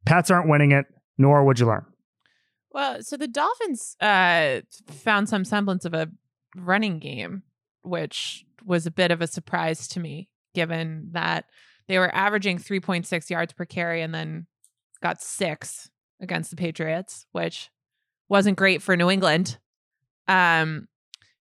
[0.04, 0.86] Pats aren't winning it.
[1.18, 1.84] Nor would you learn?
[2.72, 6.10] Well, so the Dolphins uh, found some semblance of a
[6.56, 7.42] running game,
[7.82, 11.46] which was a bit of a surprise to me given that
[11.88, 14.46] they were averaging 3.6 yards per carry and then
[15.02, 15.90] got six
[16.20, 17.70] against the Patriots, which
[18.28, 19.58] wasn't great for New England.
[20.28, 20.88] Um,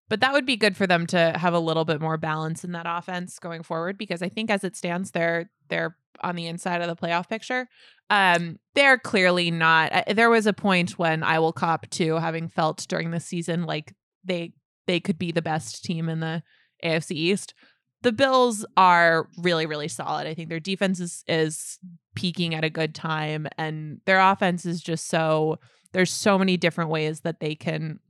[0.08, 2.72] But that would be good for them to have a little bit more balance in
[2.72, 6.82] that offense going forward because I think as it stands, they're they're on the inside
[6.82, 7.66] of the playoff picture.
[8.10, 9.90] Um, they're clearly not.
[9.92, 13.64] uh, There was a point when I will cop to having felt during the season
[13.64, 13.94] like
[14.24, 14.52] they
[14.86, 16.42] they could be the best team in the
[16.84, 17.54] AFC East.
[18.02, 20.26] The Bills are really really solid.
[20.26, 21.78] I think their defense is is
[22.14, 25.58] peaking at a good time, and their offense is just so.
[25.92, 28.00] There's so many different ways that they can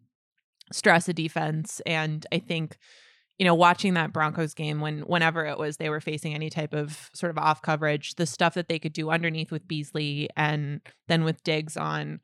[0.70, 2.78] stress a defense, and I think
[3.38, 6.72] you know, watching that Broncos game when whenever it was they were facing any type
[6.72, 10.80] of sort of off coverage, the stuff that they could do underneath with Beasley and
[11.09, 12.20] then with Diggs on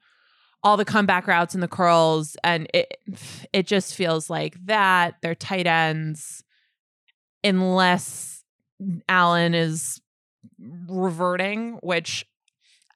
[0.63, 2.99] all the comeback routes and the curls and it
[3.53, 6.45] it just feels like that their tight ends
[7.49, 8.45] unless
[9.09, 10.01] Allen is
[10.89, 12.27] reverting, which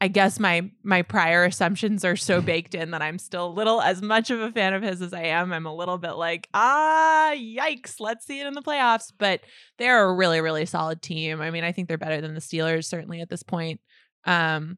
[0.00, 3.80] I guess my my prior assumptions are so baked in that I'm still a little
[3.80, 5.52] as much of a fan of his as I am.
[5.52, 9.12] I'm a little bit like, ah, yikes, let's see it in the playoffs.
[9.16, 9.42] But
[9.78, 11.40] they're a really, really solid team.
[11.40, 13.80] I mean, I think they're better than the Steelers, certainly at this point.
[14.24, 14.76] Um,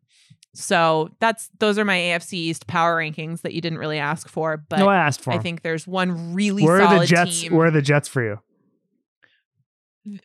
[0.55, 4.59] so that's those are my AFC East power rankings that you didn't really ask for,
[4.59, 7.41] but no, I asked for I think there's one really Where are the Jets?
[7.41, 7.55] team.
[7.55, 8.41] Where are the Jets for you?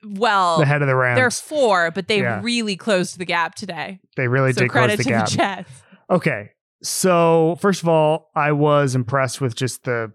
[0.04, 1.18] Well, the head of the Rams.
[1.18, 2.42] they're four, but they Yeah.
[2.44, 4.00] really closed the gap today.
[4.18, 5.30] they really so did close the to gap.
[5.30, 5.84] the Jets.
[6.10, 6.52] Okay.
[6.82, 10.12] So first of all, I was impressed with just the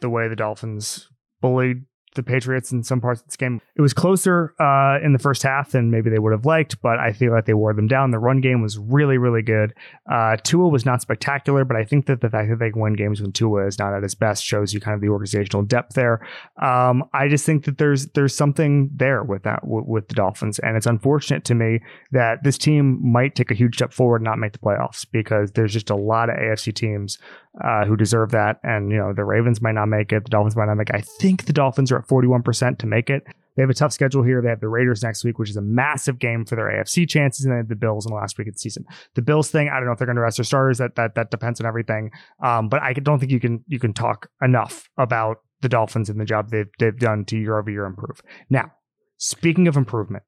[0.00, 1.08] the way the Dolphins
[1.40, 1.84] bullied
[2.16, 3.60] the Patriots in some parts of this game.
[3.76, 6.98] It was closer uh, in the first half than maybe they would have liked, but
[6.98, 8.10] I feel like they wore them down.
[8.10, 9.74] The run game was really, really good.
[10.10, 12.94] Uh, Tua was not spectacular, but I think that the fact that they can win
[12.94, 15.94] games when Tua is not at his best shows you kind of the organizational depth
[15.94, 16.26] there.
[16.60, 20.58] Um, I just think that there's there's something there with that w- with the Dolphins,
[20.58, 21.80] and it's unfortunate to me
[22.12, 25.52] that this team might take a huge step forward and not make the playoffs because
[25.52, 27.18] there's just a lot of AFC teams
[27.64, 28.58] uh, who deserve that.
[28.62, 30.24] And, you know, the Ravens might not make it.
[30.24, 30.96] The Dolphins might not make it.
[30.96, 33.24] I think the Dolphins are at 41% to make it.
[33.56, 34.42] They have a tough schedule here.
[34.42, 37.44] They have the Raiders next week, which is a massive game for their AFC chances,
[37.44, 38.84] and they have the Bills in the last week of the season.
[39.14, 40.76] The Bills thing, I don't know if they're going to rest their starters.
[40.76, 42.10] That that that depends on everything.
[42.42, 46.20] Um, but I don't think you can you can talk enough about the Dolphins and
[46.20, 48.20] the job they've they've done to year over year improve.
[48.50, 48.72] Now,
[49.16, 50.24] speaking of improvement,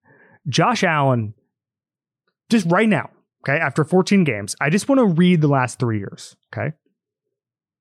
[0.49, 1.35] Josh Allen,
[2.49, 3.11] just right now,
[3.45, 6.35] okay, after 14 games, I just want to read the last three years.
[6.51, 6.75] Okay.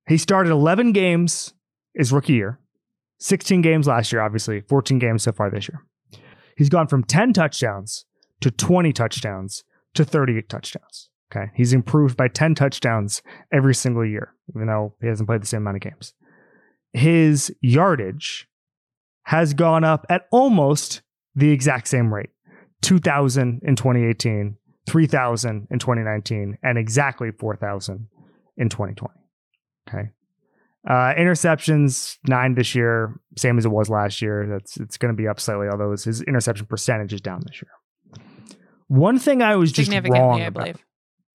[0.08, 1.52] He started 11 games
[1.94, 2.58] his rookie year,
[3.18, 5.84] 16 games last year, obviously, 14 games so far this year.
[6.56, 8.06] He's gone from 10 touchdowns
[8.40, 11.10] to 20 touchdowns to 38 touchdowns.
[11.30, 11.50] Okay.
[11.54, 13.20] He's improved by 10 touchdowns
[13.52, 16.14] every single year, even though he hasn't played the same amount of games.
[16.94, 18.48] His yardage
[19.24, 21.02] has gone up at almost
[21.34, 22.30] the exact same rate
[22.80, 24.56] 2,000 in 2018,
[24.88, 28.08] 3,000 in 2019, and exactly 4,000
[28.56, 29.12] in 2020.
[29.88, 30.10] Okay.
[30.88, 34.46] Uh, interceptions nine this year, same as it was last year.
[34.46, 37.60] That's it's going to be up slightly, although his, his interception percentage is down this
[37.60, 37.70] year.
[38.86, 40.60] One thing I was just Significantly, wrong I about.
[40.64, 40.84] believe.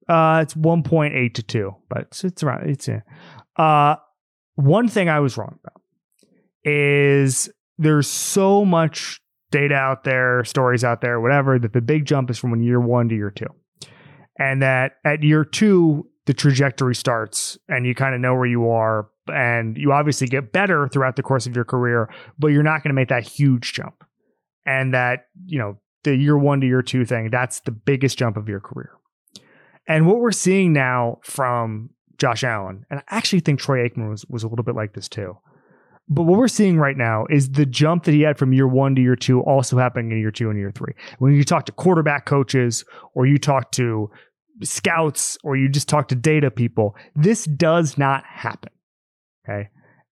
[0.07, 2.69] Uh, it's one point eight to two, but it's, it's around.
[2.69, 3.01] It's uh,
[3.57, 3.97] uh,
[4.55, 5.81] one thing I was wrong about
[6.63, 11.59] is there's so much data out there, stories out there, whatever.
[11.59, 13.47] That the big jump is from year one to year two,
[14.39, 18.69] and that at year two the trajectory starts, and you kind of know where you
[18.69, 22.09] are, and you obviously get better throughout the course of your career,
[22.39, 24.03] but you're not going to make that huge jump,
[24.65, 28.37] and that you know the year one to year two thing that's the biggest jump
[28.37, 28.91] of your career.
[29.87, 34.25] And what we're seeing now from Josh Allen, and I actually think Troy Aikman was,
[34.29, 35.37] was a little bit like this too.
[36.09, 38.93] But what we're seeing right now is the jump that he had from year one
[38.95, 40.93] to year two also happening in year two and year three.
[41.19, 44.09] When you talk to quarterback coaches or you talk to
[44.61, 48.71] scouts or you just talk to data people, this does not happen.
[49.43, 49.69] Okay.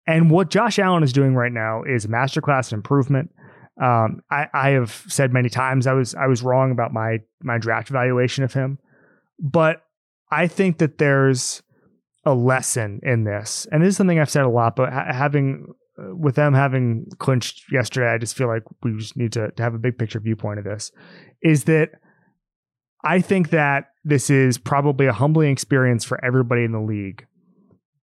[0.08, 3.32] And what Josh Allen is doing right now is masterclass improvement.
[3.82, 7.58] Um, I, I have said many times I was I was wrong about my my
[7.58, 8.78] draft evaluation of him,
[9.40, 9.84] but
[10.32, 11.64] I think that there's
[12.26, 14.76] a lesson in this, and this is something I've said a lot.
[14.76, 15.68] But ha- having
[15.98, 19.64] uh, with them having clinched yesterday, I just feel like we just need to, to
[19.64, 20.92] have a big picture viewpoint of this.
[21.42, 21.92] Is that
[23.04, 27.26] I think that this is probably a humbling experience for everybody in the league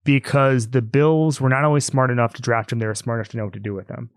[0.05, 3.28] because the Bills were not only smart enough to draft him, they were smart enough
[3.28, 4.11] to know what to do with him.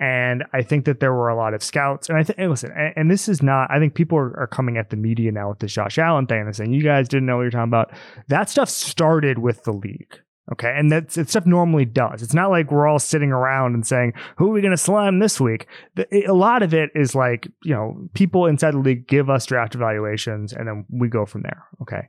[0.00, 2.08] And I think that there were a lot of scouts.
[2.08, 4.76] And I think, listen, and, and, this is not, I think people are, are, coming
[4.76, 7.36] at the media now with this Josh Allen thing and saying, you guys didn't know
[7.36, 7.92] what you're talking about.
[8.28, 10.18] That stuff started with the league.
[10.52, 10.72] Okay.
[10.76, 12.22] And that's it's stuff normally does.
[12.22, 15.18] It's not like we're all sitting around and saying, who are we going to slime
[15.18, 15.66] this week?
[15.94, 19.46] The, a lot of it is like, you know, people inside the league give us
[19.46, 21.64] draft evaluations and then we go from there.
[21.80, 22.08] Okay.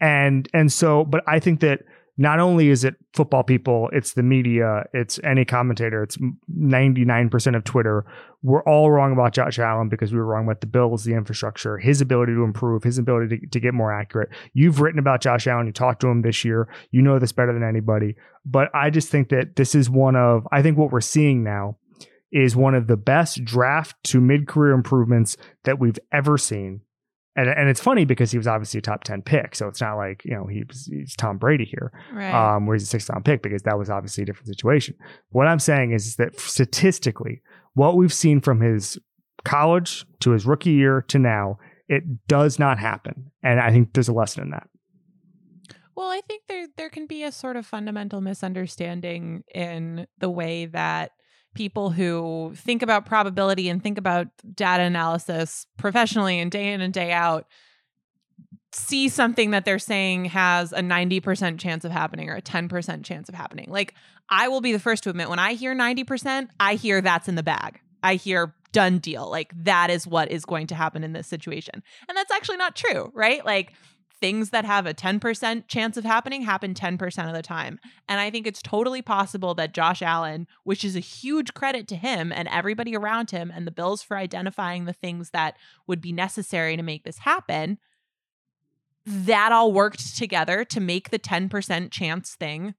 [0.00, 1.80] And, and so, but I think that
[2.20, 6.18] not only is it football people, it's the media, it's any commentator, it's
[6.52, 8.04] 99% of Twitter.
[8.42, 11.78] We're all wrong about Josh Allen because we were wrong about the Bills, the infrastructure,
[11.78, 14.30] his ability to improve, his ability to, to get more accurate.
[14.52, 17.52] You've written about Josh Allen, you talked to him this year, you know this better
[17.52, 18.16] than anybody.
[18.44, 21.78] But I just think that this is one of, I think what we're seeing now
[22.32, 26.80] is one of the best draft to mid career improvements that we've ever seen
[27.38, 29.96] and and it's funny because he was obviously a top ten pick, so it's not
[29.96, 32.32] like you know he was, he's Tom Brady here, Right.
[32.34, 34.94] um, where he's a sixth round pick because that was obviously a different situation.
[35.30, 37.40] What I'm saying is, that statistically,
[37.74, 38.98] what we've seen from his
[39.44, 41.58] college to his rookie year to now,
[41.88, 44.68] it does not happen, and I think there's a lesson in that.
[45.94, 50.66] Well, I think there there can be a sort of fundamental misunderstanding in the way
[50.66, 51.10] that
[51.54, 56.92] people who think about probability and think about data analysis professionally and day in and
[56.92, 57.46] day out
[58.72, 63.28] see something that they're saying has a 90% chance of happening or a 10% chance
[63.28, 63.66] of happening.
[63.68, 63.94] Like
[64.28, 67.34] I will be the first to admit when I hear 90%, I hear that's in
[67.34, 67.80] the bag.
[68.02, 69.28] I hear done deal.
[69.28, 71.82] Like that is what is going to happen in this situation.
[72.08, 73.44] And that's actually not true, right?
[73.44, 73.72] Like
[74.20, 77.78] things that have a 10% chance of happening happen 10% of the time.
[78.08, 81.96] And I think it's totally possible that Josh Allen, which is a huge credit to
[81.96, 85.56] him and everybody around him and the Bills for identifying the things that
[85.86, 87.78] would be necessary to make this happen,
[89.06, 92.74] that all worked together to make the 10% chance thing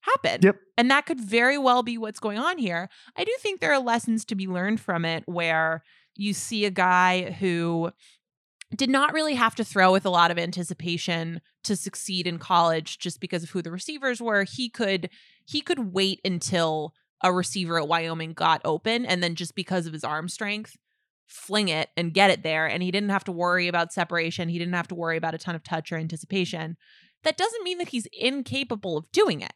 [0.00, 0.40] happen.
[0.42, 0.56] Yep.
[0.76, 2.88] And that could very well be what's going on here.
[3.16, 5.82] I do think there are lessons to be learned from it where
[6.16, 7.90] you see a guy who
[8.74, 12.98] did not really have to throw with a lot of anticipation to succeed in college
[12.98, 14.44] just because of who the receivers were.
[14.44, 15.08] He could
[15.46, 16.92] he could wait until
[17.22, 20.76] a receiver at Wyoming got open and then just because of his arm strength
[21.26, 24.48] fling it and get it there and he didn't have to worry about separation.
[24.48, 26.76] He didn't have to worry about a ton of touch or anticipation.
[27.24, 29.52] That doesn't mean that he's incapable of doing it.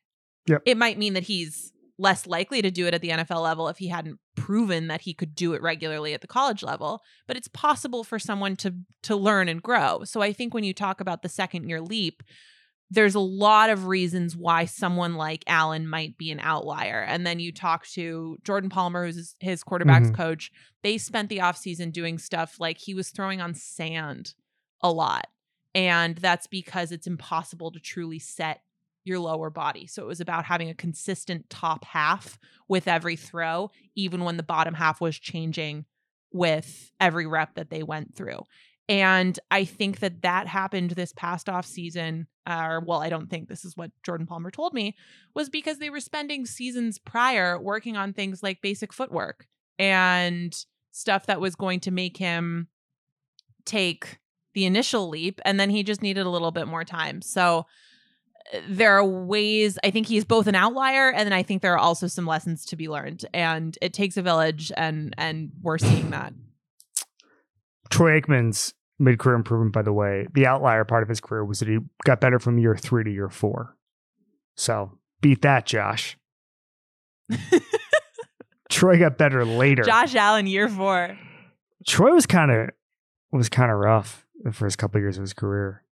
[0.49, 0.63] Yep.
[0.67, 3.79] It might mean that he's less likely to do it at the NFL level if
[3.79, 7.49] he hadn't proven that he could do it regularly at the college level, but it's
[7.49, 10.03] possible for someone to to learn and grow.
[10.05, 12.23] So I think when you talk about the second year leap,
[12.91, 17.01] there's a lot of reasons why someone like Allen might be an outlier.
[17.01, 20.15] And then you talk to Jordan Palmer, who's his, his quarterback's Mhm.
[20.15, 20.51] coach.
[20.83, 24.35] They spent the offseason doing stuff like he was throwing on sand
[24.83, 25.27] a lot.
[25.75, 28.61] And that's because it's impossible to truly set
[29.05, 29.87] your lower body.
[29.87, 32.39] So it was about having a consistent top half
[32.69, 35.85] with every throw, even when the bottom half was changing
[36.33, 38.41] with every rep that they went through.
[38.89, 43.31] And I think that that happened this past off season, uh, or well, I don't
[43.31, 44.97] think this is what Jordan Palmer told me,
[45.35, 49.47] was because they were spending seasons prior working on things like basic footwork
[49.79, 50.55] and
[50.91, 52.69] stuff that was going to make him
[53.65, 54.19] take
[54.55, 55.41] the initial leap.
[55.45, 57.23] And then he just needed a little bit more time.
[57.23, 57.67] So
[58.69, 61.79] there are ways I think he's both an outlier and then I think there are
[61.79, 63.25] also some lessons to be learned.
[63.33, 66.35] And it takes a village and and we're seeing that.
[67.91, 71.59] Troy Aikman's mid career improvement, by the way, the outlier part of his career was
[71.61, 73.77] that he got better from year three to year four.
[74.57, 76.17] So beat that, Josh.
[78.71, 79.83] Troy got better later.
[79.83, 81.19] Josh Allen, year four.
[81.87, 82.71] Troy was kind of
[83.31, 85.85] was kind of rough the first couple of years of his career.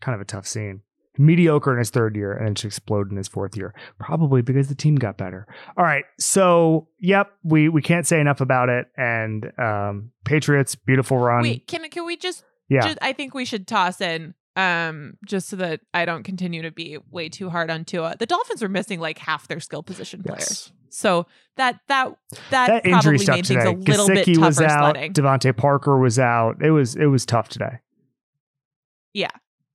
[0.00, 0.82] Kind of a tough scene.
[1.18, 3.74] Mediocre in his third year and just explode in his fourth year.
[3.98, 5.46] Probably because the team got better.
[5.76, 6.04] All right.
[6.18, 8.86] So yep, we we can't say enough about it.
[8.96, 11.42] And um Patriots, beautiful run.
[11.42, 12.80] Wait, can can we just, yeah.
[12.82, 16.70] just I think we should toss in um just so that I don't continue to
[16.70, 18.14] be way too hard on Tua.
[18.18, 20.40] The Dolphins were missing like half their skill position players.
[20.40, 20.72] yes.
[20.92, 22.16] So that that
[22.50, 24.78] that, That probably injury stuff made things a little bit tougher was out.
[24.94, 25.12] sledding.
[25.12, 26.62] DeVante Parker was out.
[26.62, 27.78] It was it was tough today.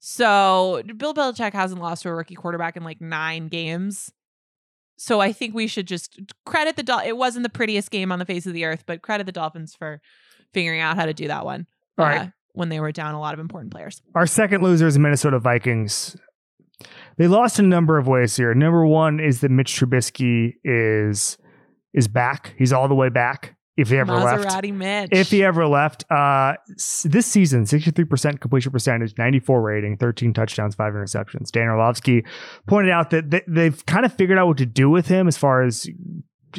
[0.07, 4.11] So Bill Belichick hasn't lost to a rookie quarterback in like nine games.
[4.97, 8.19] So I think we should just credit the Dol- it wasn't the prettiest game on
[8.19, 9.99] the face of the earth, but credit the Dolphins for
[10.53, 11.65] figuring out how to do that one.
[11.97, 12.21] All right.
[12.21, 13.99] uh, when they were down a lot of important players.
[14.13, 16.15] Our second loser is Minnesota Vikings.
[17.17, 18.53] They lost in a number of ways here.
[18.53, 21.39] Number one is that Mitch Trubisky is
[21.95, 22.53] is back.
[22.59, 23.54] He's all the way back.
[23.78, 24.63] If he ever left.
[24.71, 25.09] Mitch.
[25.11, 26.53] If he ever left, uh,
[27.03, 31.51] this season, 63% completion percentage, 94 rating, 13 touchdowns, five interceptions.
[31.51, 32.23] Dan Orlovsky
[32.67, 35.38] pointed out that th- they've kind of figured out what to do with him as
[35.38, 35.89] far as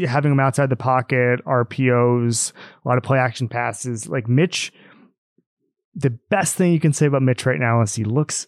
[0.04, 2.52] having him outside the pocket, RPOs,
[2.84, 4.06] a lot of play action passes.
[4.08, 4.70] Like Mitch,
[5.94, 8.46] the best thing you can say about Mitch right now is he looks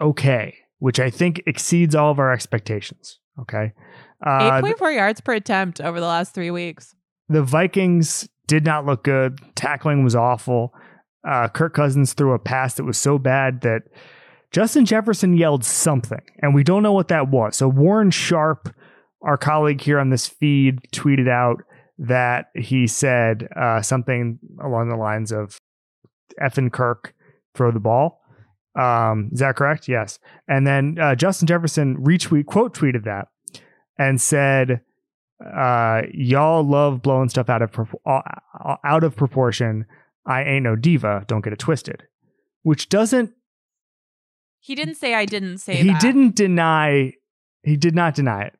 [0.00, 3.18] okay, which I think exceeds all of our expectations.
[3.40, 3.72] Okay.
[4.24, 6.94] Uh, 8.4 yards per attempt over the last three weeks.
[7.28, 9.38] The Vikings did not look good.
[9.54, 10.72] Tackling was awful.
[11.26, 13.82] Uh, Kirk Cousins threw a pass that was so bad that
[14.52, 17.56] Justin Jefferson yelled something, and we don't know what that was.
[17.56, 18.74] So Warren Sharp,
[19.22, 21.62] our colleague here on this feed, tweeted out
[21.98, 25.58] that he said uh, something along the lines of
[26.40, 27.14] "effing Kirk,
[27.54, 28.20] throw the ball."
[28.78, 29.88] Um, is that correct?
[29.88, 30.18] Yes.
[30.48, 33.28] And then uh, Justin Jefferson retweet quote tweeted that
[33.98, 34.80] and said,
[35.44, 37.70] uh, "Y'all love blowing stuff out of
[38.06, 38.20] uh,
[38.84, 39.86] out of proportion.
[40.26, 41.24] I ain't no diva.
[41.26, 42.04] Don't get it twisted."
[42.62, 43.32] Which doesn't
[44.60, 46.00] He didn't say I didn't say he that.
[46.00, 47.12] didn't deny
[47.62, 48.54] he did not deny it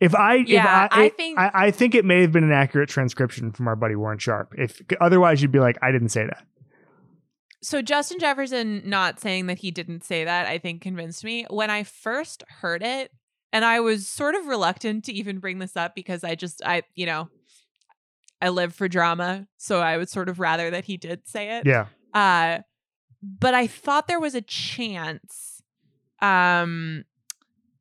[0.00, 2.44] if i Yeah, if I, I it- think- I, I think it may have been
[2.44, 6.10] an accurate transcription from our buddy warren sharp if otherwise you'd be like i didn't
[6.10, 6.44] say that
[7.62, 11.46] So Justin Jefferson not saying that he didn't say that, I think convinced me.
[11.48, 13.10] When I first heard it,
[13.54, 16.82] and I was sort of reluctant to even bring this up because I just I,
[16.94, 17.30] you know,
[18.42, 21.66] I live for drama, so I would sort of rather that he did say it.
[21.66, 22.58] yeah Uh
[23.22, 25.62] but I thought there was a chance
[26.20, 27.04] um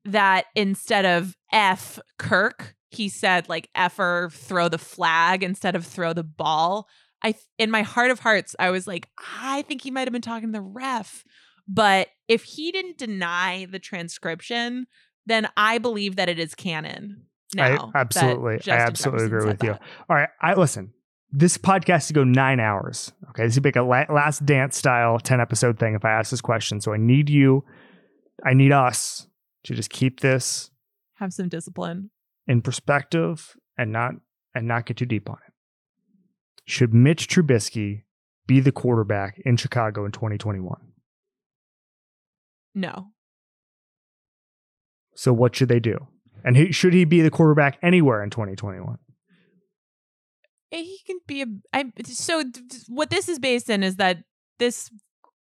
[0.05, 6.13] that instead of F Kirk, he said like effer throw the flag instead of throw
[6.13, 6.87] the ball.
[7.23, 9.09] I in my heart of hearts, I was like,
[9.41, 11.23] I think he might have been talking to the ref.
[11.67, 14.85] But if he didn't deny the transcription,
[15.25, 17.23] then I believe that it is canon.
[17.55, 19.71] Now, I absolutely, I absolutely Jefferson agree with you.
[19.73, 19.81] that.
[20.09, 20.93] All right, I listen.
[21.35, 23.11] This podcast to go nine hours.
[23.29, 25.95] Okay, this would like a la- last dance style ten episode thing.
[25.95, 27.63] If I ask this question, so I need you,
[28.45, 29.27] I need us
[29.65, 30.69] to just keep this
[31.15, 32.09] Have some discipline.
[32.47, 34.13] in perspective and not
[34.55, 35.53] and not get too deep on it.
[36.65, 38.03] Should Mitch Trubisky
[38.45, 40.75] be the quarterback in Chicago in 2021?
[42.75, 43.12] No.
[45.15, 46.07] So what should they do?
[46.43, 48.97] And he, should he be the quarterback anywhere in 2021?
[50.73, 52.43] Eh, he can be a I so
[52.87, 54.23] what this is based in is that
[54.59, 54.89] this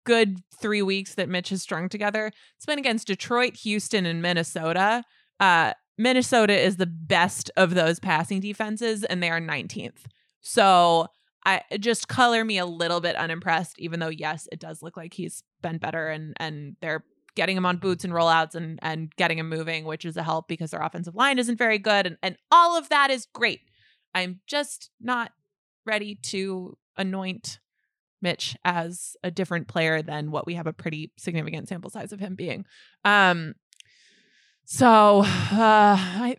[0.05, 5.03] good 3 weeks that Mitch has strung together it's been against Detroit, Houston and Minnesota.
[5.39, 10.05] Uh Minnesota is the best of those passing defenses and they are 19th.
[10.41, 11.07] So
[11.45, 15.13] I just color me a little bit unimpressed even though yes, it does look like
[15.13, 17.05] he's been better and and they're
[17.35, 20.47] getting him on boots and rollouts and and getting him moving, which is a help
[20.47, 23.61] because their offensive line isn't very good and and all of that is great.
[24.13, 25.31] I'm just not
[25.85, 27.59] ready to anoint
[28.21, 32.19] Mitch as a different player than what we have a pretty significant sample size of
[32.19, 32.65] him being.
[33.03, 33.55] Um,
[34.65, 36.35] so, uh, I,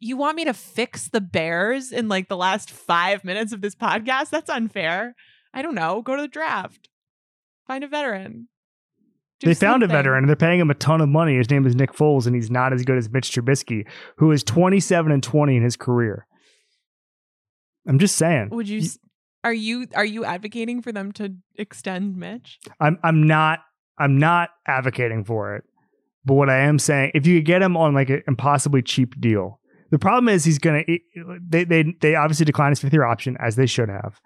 [0.00, 3.74] you want me to fix the Bears in like the last five minutes of this
[3.74, 4.30] podcast?
[4.30, 5.14] That's unfair.
[5.52, 6.02] I don't know.
[6.02, 6.88] Go to the draft,
[7.66, 8.48] find a veteran.
[9.42, 11.36] They found a veteran and they're paying him a ton of money.
[11.36, 14.42] His name is Nick Foles, and he's not as good as Mitch Trubisky, who is
[14.42, 16.26] 27 and 20 in his career.
[17.86, 18.48] I'm just saying.
[18.50, 18.82] Would you?
[19.44, 22.58] Are you are you advocating for them to extend Mitch?
[22.80, 23.60] I'm I'm not
[23.98, 25.64] I'm not advocating for it.
[26.24, 29.20] But what I am saying, if you could get him on like an impossibly cheap
[29.20, 29.60] deal,
[29.90, 30.82] the problem is he's gonna
[31.48, 34.20] they they they obviously decline his fifth year option as they should have.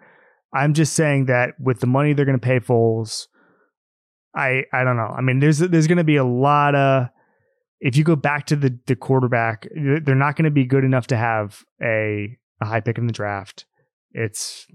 [0.54, 3.26] I'm just saying that with the money they're gonna pay Foles,
[4.34, 5.12] I I don't know.
[5.16, 7.08] I mean, there's there's gonna be a lot of
[7.80, 11.16] if you go back to the the quarterback, they're not gonna be good enough to
[11.16, 13.64] have a a high pick in the draft.
[14.12, 14.66] It's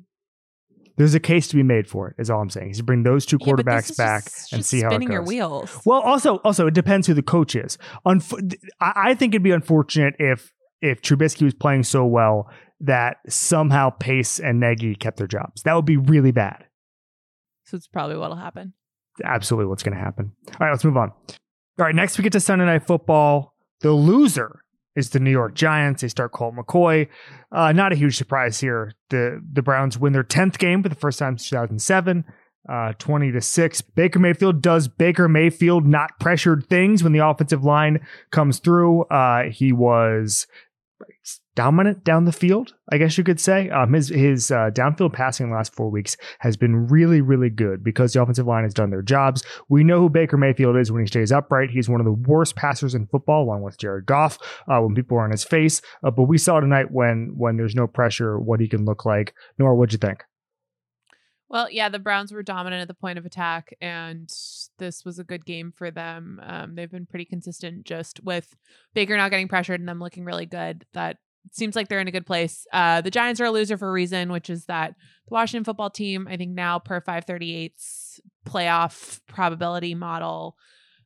[0.98, 2.16] there's a case to be made for it.
[2.18, 2.72] Is all I'm saying.
[2.72, 5.12] Is bring those two Yeah, quarterbacks is back just- and just see how it spinning
[5.12, 5.28] your goes.
[5.28, 5.80] wheels.
[5.86, 7.78] Well, also, also it depends who the coach is.
[8.06, 10.52] Unf- I I think it'd be unfortunate if
[10.82, 12.50] if Trubisky was playing so well
[12.82, 15.64] that somehow Pace and Nagy kept their jobs.
[15.64, 16.66] That would be really bad.
[17.64, 18.74] so it's probably what'll happen.
[19.24, 20.32] Absolutely, what's going to happen.
[20.48, 21.12] All right, let's move on.
[21.78, 23.54] All right, next we get to Sunday Night Football.
[23.82, 24.62] The loser
[24.96, 26.02] is the New York Giants.
[26.02, 27.08] They start Colt McCoy.
[27.52, 28.94] Uh, not a huge surprise here.
[29.10, 32.26] The the Browns win their tenth game for the first time since 2007.
[32.68, 33.82] Uh, 20 to 6.
[33.82, 38.00] Baker Mayfield does Baker Mayfield not pressured things when the offensive line
[38.32, 39.04] comes through.
[39.04, 40.48] Uh, he was
[41.56, 43.70] dominant down the field, I guess you could say.
[43.70, 47.50] Um, his his uh, downfield passing in the last four weeks has been really, really
[47.50, 49.44] good because the offensive line has done their jobs.
[49.70, 51.70] We know who Baker Mayfield is when he stays upright.
[51.70, 54.38] He's one of the worst passers in football, along with Jared Goff,
[54.68, 55.82] uh, when people are on his face.
[56.04, 59.34] Uh, but we saw tonight when when there's no pressure, what he can look like.
[59.58, 60.24] Nora, what'd you think?
[61.48, 64.28] Well, yeah, the Browns were dominant at the point of attack, and
[64.80, 66.42] this was a good game for them.
[66.44, 68.56] Um, they've been pretty consistent just with
[68.94, 70.86] Baker not getting pressured and them looking really good.
[70.94, 71.18] That
[71.52, 72.66] seems like they're in a good place.
[72.74, 74.96] Uh, the Giants are a loser for a reason, which is that
[75.28, 80.56] the Washington football team, I think now per 538's playoff probability model,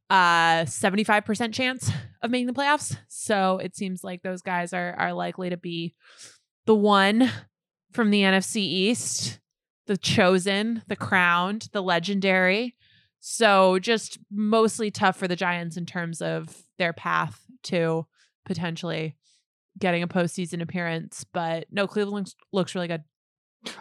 [0.10, 1.92] uh 75% chance
[2.24, 2.98] of making the playoffs.
[3.10, 5.94] So it seems like those guys are are likely to be
[6.66, 7.30] the one
[7.92, 9.40] from the NFC East
[9.90, 12.76] the chosen, the crowned, the legendary.
[13.22, 18.06] So just mostly tough for the Giants in terms of their path to
[18.46, 19.16] potentially
[19.80, 21.26] getting a postseason appearance.
[21.34, 23.04] But no, Cleveland looks, really good.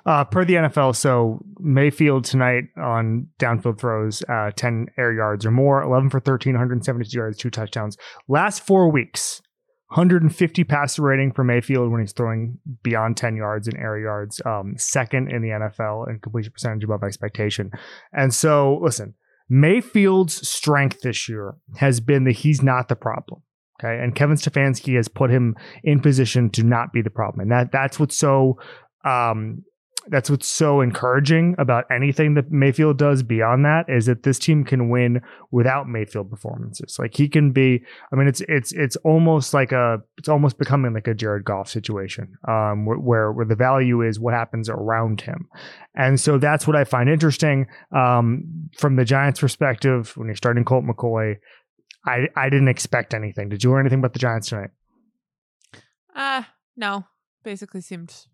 [0.06, 5.50] Uh, per the NFL, so Mayfield tonight on downfield throws, uh, 10 air yards or
[5.50, 7.98] more, 11 for 13, 172 yards, two touchdowns.
[8.28, 9.42] Last four weeks,
[9.90, 14.74] 150 passer rating for Mayfield when he's throwing beyond 10 yards in air yards, um,
[14.76, 17.70] second in the NFL in completion percentage above expectation.
[18.12, 19.14] And so, listen,
[19.48, 23.42] Mayfield's strength this year has been that he's not the problem.
[23.80, 24.02] Okay.
[24.02, 27.40] And Kevin Stefanski has put him in position to not be the problem.
[27.40, 28.58] And that that's what's so
[29.04, 29.62] um,
[30.10, 34.64] that's what's so encouraging about anything that Mayfield does beyond that is that this team
[34.64, 36.98] can win without Mayfield performances.
[36.98, 37.82] Like he can be,
[38.12, 41.68] I mean, it's it's it's almost like a it's almost becoming like a Jared Goff
[41.68, 45.48] situation, um, where where the value is what happens around him,
[45.94, 50.64] and so that's what I find interesting um, from the Giants' perspective when you're starting
[50.64, 51.36] Colt McCoy.
[52.06, 53.48] I I didn't expect anything.
[53.48, 54.70] Did you learn anything about the Giants tonight?
[56.14, 56.44] Uh
[56.76, 57.04] no.
[57.44, 58.26] Basically seemed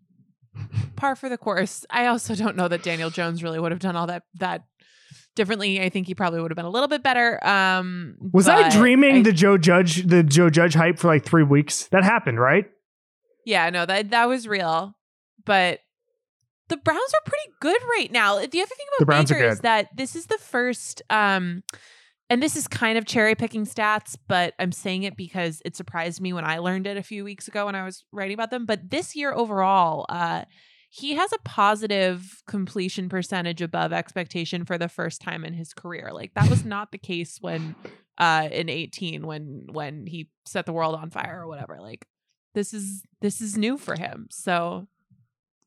[0.95, 1.85] par for the course.
[1.89, 4.63] I also don't know that Daniel Jones really would have done all that that
[5.35, 5.81] differently.
[5.81, 7.45] I think he probably would have been a little bit better.
[7.45, 11.43] Um, was I dreaming I, the Joe Judge the Joe Judge hype for like three
[11.43, 11.87] weeks?
[11.87, 12.65] That happened, right?
[13.45, 14.95] Yeah, no, that that was real.
[15.45, 15.79] But
[16.69, 18.37] the Browns are pretty good right now.
[18.37, 21.63] The other thing about the Browns Baker is that this is the first um
[22.29, 26.21] and this is kind of cherry picking stats, but I'm saying it because it surprised
[26.21, 28.65] me when I learned it a few weeks ago when I was writing about them.
[28.65, 30.45] But this year overall, uh,
[30.89, 36.11] he has a positive completion percentage above expectation for the first time in his career.
[36.13, 37.75] Like that was not the case when
[38.17, 41.79] uh in 18 when when he set the world on fire or whatever.
[41.81, 42.07] Like
[42.53, 44.27] this is this is new for him.
[44.31, 44.87] So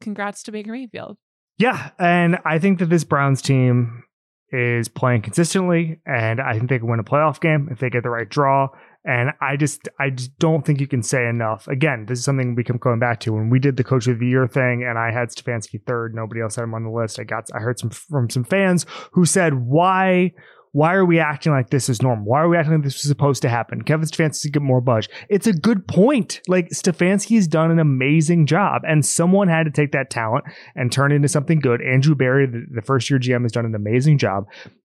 [0.00, 1.18] congrats to Baker Mayfield.
[1.58, 4.04] Yeah, and I think that this Browns team
[4.50, 8.02] is playing consistently, and I think they can win a playoff game if they get
[8.02, 8.68] the right draw.
[9.04, 11.66] And I just, I just don't think you can say enough.
[11.68, 14.18] Again, this is something we keep going back to when we did the Coach of
[14.18, 16.14] the Year thing, and I had Stefanski third.
[16.14, 17.18] Nobody else had him on the list.
[17.18, 20.32] I got, I heard some from some fans who said, "Why
[20.72, 22.26] why are we acting like this is normal?
[22.26, 23.82] Why are we acting like this is supposed to happen?
[23.82, 25.08] Kevin Stefanski get more budge.
[25.28, 26.40] It's a good point.
[26.46, 30.44] Like Stefanski's done an amazing job, and someone had to take that talent
[30.74, 31.80] and turn it into something good.
[31.82, 34.44] Andrew Berry, the, the first year GM, has done an amazing job.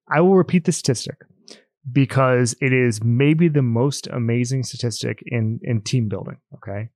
[0.10, 1.16] I will repeat the statistic
[1.92, 6.38] because it is maybe the most amazing statistic in in team building.
[6.56, 6.90] Okay,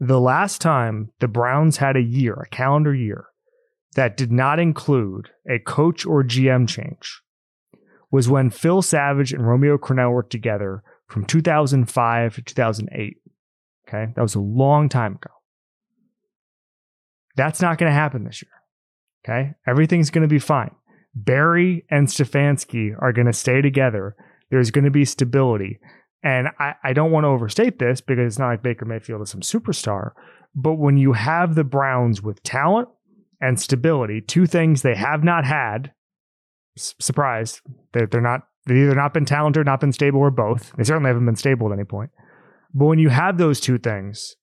[0.00, 3.26] the last time the Browns had a year, a calendar year,
[3.94, 7.22] that did not include a coach or GM change
[8.10, 13.16] was when Phil Savage and Romeo Crennel worked together from 2005 to 2008.
[13.88, 15.30] Okay, that was a long time ago.
[17.36, 18.50] That's not going to happen this year.
[19.24, 20.74] Okay, everything's going to be fine.
[21.14, 24.16] Berry and Stefanski are going to stay together.
[24.50, 25.78] There's going to be stability.
[26.22, 29.30] And I, I don't want to overstate this because it's not like Baker Mayfield is
[29.30, 30.10] some superstar.
[30.54, 32.88] But when you have the Browns with talent
[33.40, 35.92] and stability, two things they have not had
[36.76, 37.60] surprise.
[37.92, 40.72] They're, they're not, they've either not been talented, not been stable, or both.
[40.76, 42.10] They certainly haven't been stable at any point.
[42.74, 44.36] But when you have those two things,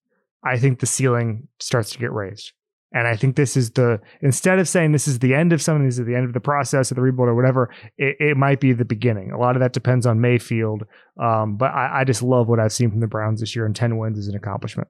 [0.44, 2.52] I think the ceiling starts to get raised.
[2.96, 5.86] And I think this is the instead of saying this is the end of something,
[5.86, 8.60] this is the end of the process of the rebuild or whatever, it, it might
[8.60, 9.32] be the beginning.
[9.32, 10.84] A lot of that depends on Mayfield.
[11.20, 13.76] Um, but I, I just love what I've seen from the Browns this year, and
[13.76, 14.90] 10 wins is an accomplishment.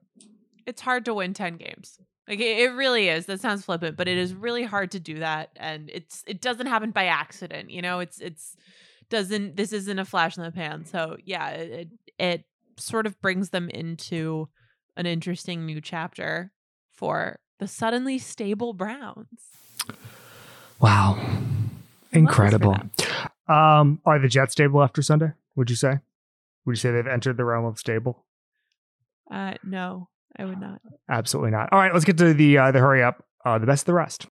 [0.66, 1.98] It's hard to win 10 games.
[2.28, 3.26] Like it, it really is.
[3.26, 6.66] That sounds flippant, but it is really hard to do that, and it's it doesn't
[6.66, 7.70] happen by accident.
[7.70, 8.56] You know, it's it's
[9.10, 10.84] doesn't this isn't a flash in the pan.
[10.86, 12.44] So yeah, it it
[12.78, 14.48] sort of brings them into
[14.96, 16.52] an interesting new chapter
[16.92, 19.40] for the suddenly stable Browns.
[20.80, 21.18] Wow,
[22.12, 22.76] incredible.
[23.48, 25.32] Um, are the Jets stable after Sunday?
[25.56, 25.98] Would you say?
[26.64, 28.24] Would you say they've entered the realm of stable?
[29.30, 30.08] Uh, no.
[30.38, 30.80] I would not.
[31.08, 31.68] Absolutely not.
[31.72, 33.24] All right, let's get to the uh, the hurry up.
[33.44, 34.26] Uh, the best of the rest.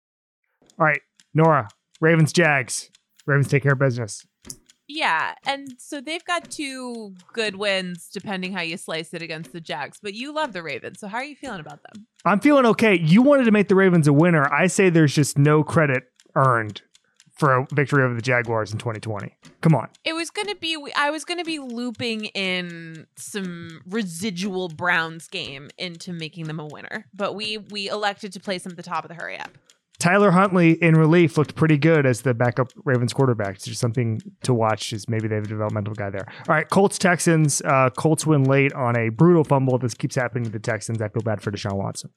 [0.78, 1.00] All right,
[1.34, 1.68] Nora,
[2.00, 2.90] Ravens, Jags.
[3.26, 4.26] Ravens take care of business.
[4.86, 9.60] Yeah, and so they've got two good wins, depending how you slice it against the
[9.60, 9.98] Jags.
[10.02, 12.06] But you love the Ravens, so how are you feeling about them?
[12.24, 12.98] I'm feeling okay.
[12.98, 14.50] You wanted to make the Ravens a winner.
[14.52, 16.04] I say there's just no credit
[16.34, 16.82] earned
[17.38, 19.34] for a victory over the Jaguars in 2020.
[19.60, 19.88] Come on.
[20.04, 25.28] It was going to be I was going to be looping in some residual Browns
[25.28, 28.82] game into making them a winner, but we we elected to place them at the
[28.82, 29.56] top of the hurry up.
[29.98, 33.56] Tyler Huntley in relief looked pretty good as the backup Ravens quarterback.
[33.56, 34.92] It's just something to watch.
[34.92, 36.26] Is maybe they have a developmental guy there.
[36.48, 37.62] All right, Colts Texans.
[37.62, 39.76] Uh, Colts win late on a brutal fumble.
[39.78, 41.02] This keeps happening to the Texans.
[41.02, 42.10] I feel bad for Deshaun Watson.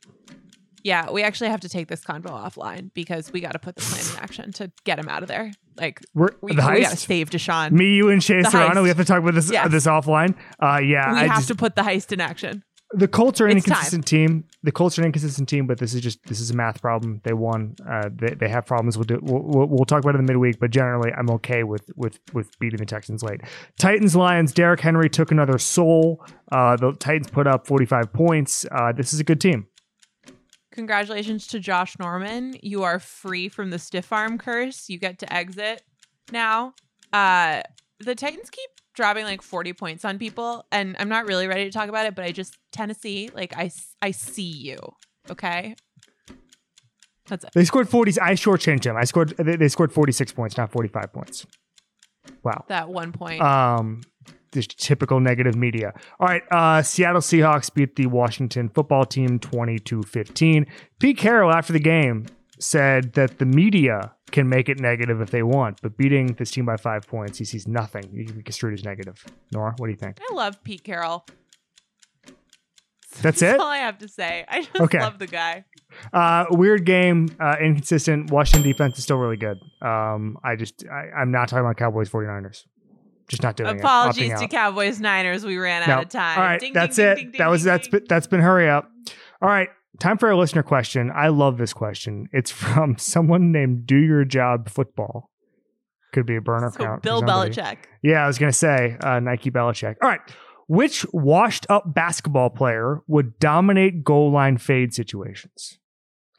[0.84, 3.82] Yeah, we actually have to take this convo offline because we got to put the
[3.82, 5.52] plan in action to get him out of there.
[5.78, 7.72] Like We're we, we got to save Deshaun.
[7.72, 8.82] Me, you, and Shea The Serrano.
[8.84, 9.72] We have to talk about this Yes.
[9.72, 10.36] this offline.
[10.62, 12.64] Uh, yeah, we I have just, to put the heist in action.
[12.94, 13.74] the Colts are an It's time.
[13.74, 14.44] inconsistent team.
[14.64, 17.22] The Colts are an inconsistent team, but this is just this is a math problem.
[17.24, 17.76] They won.
[17.90, 18.98] Uh, they, they have problems.
[18.98, 21.64] We'll, do, we'll, we'll we'll talk about it in the midweek, but generally, I'm okay
[21.64, 23.42] with with with beating the Texans late.
[23.80, 24.52] Titans Lions.
[24.54, 26.24] Derrick Henry took another soul.
[26.52, 28.66] Uh, the Titans put up 45 points.
[28.72, 29.68] Uh, this is a good team.
[30.72, 32.56] Congratulations to Josh Norman.
[32.62, 34.90] You are free from the stiff arm curse.
[34.90, 35.84] You get to exit
[36.32, 36.74] now.
[37.12, 37.62] Uh
[38.00, 41.72] the Titans keep dropping like 40 points on people and I'm not really ready to
[41.72, 43.72] talk about it, but I just Tennessee, like I,
[44.02, 44.80] I see you.
[45.30, 45.76] Okay?
[47.28, 47.52] That's it.
[47.54, 48.20] They scored 40.
[48.20, 48.98] I shortchanged them.
[48.98, 49.30] I scored.
[49.38, 51.46] They, they scored 46 points, not 45 points.
[52.44, 52.66] Wow.
[52.68, 53.42] That one point.
[53.42, 54.02] Um,
[54.52, 55.94] just typical negative media.
[56.20, 56.44] All right.
[56.52, 60.66] Uh, Seattle Seahawks beat the Washington football team 22 15.
[61.00, 62.26] Pete Carroll, after the game,
[62.60, 66.66] said that the media can make it negative if they want, but beating this team
[66.66, 68.04] by five points, he sees nothing.
[68.14, 69.24] You can be construed as negative.
[69.52, 70.20] Nora, what do you think?
[70.30, 71.26] I love Pete Carroll.
[73.22, 73.46] That's it?
[73.48, 74.46] That's all I have to say.
[74.48, 75.00] I just Okay.
[75.02, 75.66] love the guy.
[76.14, 78.32] Uh, weird game, uh, inconsistent.
[78.32, 79.58] Washington defense is still really good.
[79.82, 82.64] Um, I just, I, I'm not talking about Cowboys 49ers.
[83.32, 84.34] Just not doing Apologies it.
[84.36, 84.48] Opting to.
[84.48, 85.44] Cowboys Niners.
[85.46, 85.96] We ran No.
[85.96, 86.38] out of time.
[86.38, 87.16] All right, Ding, that's ding, it.
[87.16, 88.90] ding, that was that's been, that's been hurry up.
[89.42, 91.12] All right, time for a listener question.
[91.16, 92.28] I love this question.
[92.32, 95.30] It's from someone named Do Your Job Football.
[96.14, 97.04] Could be a burner So account.
[97.04, 97.22] Bill.
[97.24, 97.78] Belichick.
[98.04, 99.96] Yeah, I was gonna say uh, Nike Belichick.
[100.02, 100.20] All right,
[100.68, 105.80] which washed-up basketball player would dominate goal line fade situations?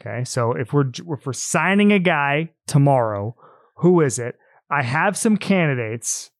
[0.00, 3.34] Okay, so if we're if we're signing a guy tomorrow,
[3.76, 4.34] who is it?
[4.70, 6.30] I have some candidates.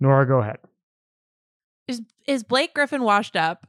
[0.00, 0.58] Nora, go ahead.
[1.86, 3.66] Is is Blake Griffin washed up?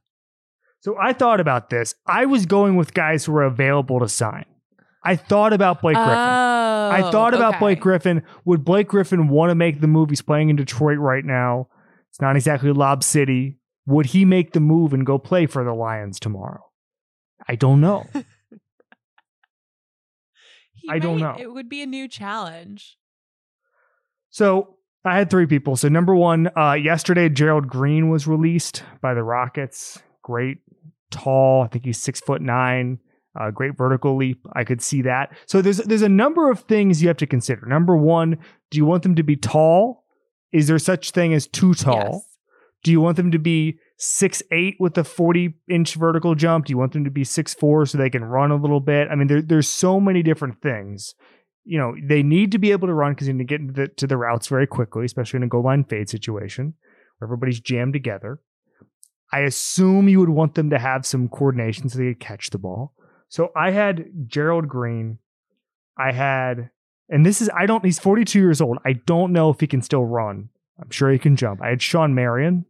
[0.81, 1.95] So I thought about this.
[2.05, 4.45] I was going with guys who were available to sign.
[5.03, 6.13] I thought about Blake Griffin.
[6.13, 7.59] Oh, I thought about okay.
[7.59, 8.23] Blake Griffin.
[8.45, 10.09] Would Blake Griffin want to make the move?
[10.09, 11.67] He's playing in Detroit right now.
[12.09, 13.57] It's not exactly Lob City.
[13.85, 16.65] Would he make the move and go play for the Lions tomorrow?
[17.47, 18.05] I don't know.
[20.89, 21.35] I don't know.
[21.37, 22.97] It would be a new challenge.
[24.29, 24.78] So
[25.09, 25.75] I had three people.
[25.75, 29.99] So number one, uh, yesterday Gerald Green was released by the Rockets.
[30.21, 30.59] Great,
[31.11, 31.63] tall.
[31.63, 32.99] I think he's six foot nine.
[33.39, 34.45] Uh, great vertical leap.
[34.53, 35.35] I could see that.
[35.45, 37.65] So there's there's a number of things you have to consider.
[37.65, 38.37] Number one,
[38.69, 40.05] do you want them to be tall?
[40.51, 42.11] Is there such thing as too tall?
[42.13, 42.25] Yes.
[42.83, 46.65] Do you want them to be six eight with a 40 inch vertical jump?
[46.65, 49.09] Do you want them to be six four so they can run a little bit?
[49.11, 51.13] I mean, there, there's so many different things.
[51.65, 53.87] You know, they need to be able to run because you need to get the,
[53.87, 56.73] to the routes very quickly, especially in a goal line fade situation
[57.17, 58.39] where everybody's jammed together.
[59.31, 62.57] I assume you would want them to have some coordination so they could catch the
[62.57, 62.93] ball.
[63.27, 65.19] So I had Gerald Green.
[65.97, 66.71] I had,
[67.09, 68.79] and this is, I don't, he's 42 years old.
[68.85, 70.49] I don't know if he can still run.
[70.81, 71.61] I'm sure he can jump.
[71.61, 72.65] I had Shawn Marion,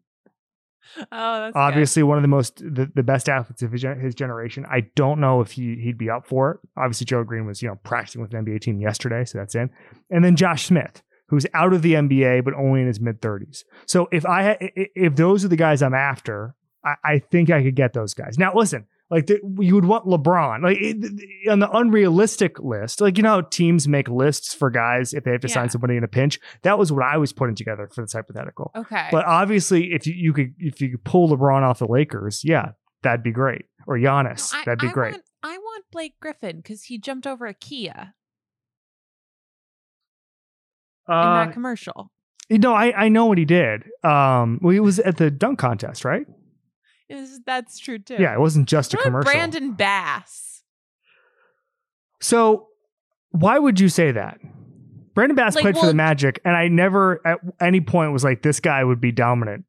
[0.97, 1.59] Oh, that's good.
[1.59, 4.65] obviously one of the most the, the best athletes of his, generation.
[4.69, 6.59] I don't know if he he'd be up for it.
[6.77, 9.69] Obviously, Joe Green was you know practicing with an NBA team yesterday, so that's in.
[10.09, 13.63] And then Josh Smith, who's out of the NBA but only in his mid thirties.
[13.85, 17.75] So if i- if those are the guys I'm after, I, I think I could
[17.75, 18.37] get those guys.
[18.37, 18.85] Now listen.
[19.11, 23.01] Like the, you would want LeBron, like it, on the unrealistic list.
[23.01, 25.53] Like you know, how teams make lists for guys if they have to Yeah.
[25.55, 26.39] sign somebody in a pinch.
[26.61, 28.71] That was what I was putting together for this hypothetical.
[28.75, 29.07] Okay.
[29.11, 32.73] But obviously, if you, you could if you could pull LeBron off the Lakers, yeah,
[33.01, 33.65] that'd be great.
[33.87, 35.11] Or Giannis, I- that'd be I great.
[35.13, 38.13] Want, I want Blake Griffin because he jumped over a Kia
[41.07, 42.11] in uh, that commercial.
[42.51, 43.85] no, I I know what he did.
[44.03, 46.27] Um, well, he was at the dunk contest, right?
[47.09, 48.17] Is that's true too.
[48.19, 49.31] Yeah, it wasn't just a What about commercial.
[49.31, 50.63] Brandon Bass.
[52.21, 52.67] So,
[53.31, 54.39] why would you say that?
[55.15, 58.41] Brandon Bass Like, played for the Magic, and I never at any point was like,
[58.41, 59.65] this guy would be dominant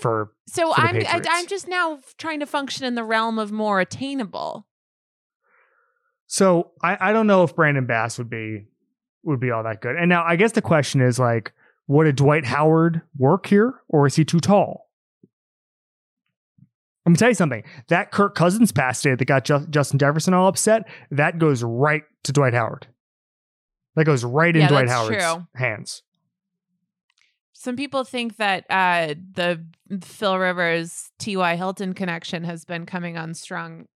[0.00, 0.32] for.
[0.46, 3.80] So For I'm I, I'm just now trying to function in the realm of more
[3.80, 4.66] attainable.
[6.26, 8.66] So I, I don't know if Brandon Bass would be
[9.22, 9.96] would be all that good.
[9.96, 11.52] And now I guess the question is like,
[11.86, 14.88] would a Dwight Howard work here, or is he too tall?
[17.06, 17.62] I'm gonna tell you something.
[17.88, 22.02] That Kirk Cousins pass today that got Ju- Justin Jefferson all upset, that goes right
[22.24, 22.86] to Dwight Howard.
[23.96, 25.46] That goes right in Yeah, Dwight Howard's true.
[25.54, 26.02] hands.
[27.52, 29.64] Some people think that uh, the
[30.02, 31.56] Phil Rivers T.Y.
[31.56, 33.86] Hilton connection has been coming on strong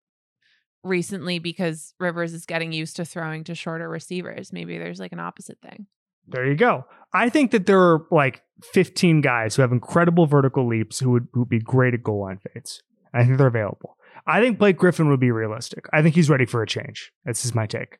[0.84, 4.52] recently because Rivers is getting used to throwing to shorter receivers.
[4.52, 5.86] Maybe there's like an opposite thing.
[6.28, 6.84] There you go.
[7.12, 11.28] I think that there are like 15 guys who have incredible vertical leaps who would,
[11.32, 12.82] who would be great at goal line fades.
[13.14, 13.96] I think they're available.
[14.26, 15.86] I think Blake Griffin would be realistic.
[15.92, 17.12] I think he's ready for a change.
[17.24, 17.98] This is my take.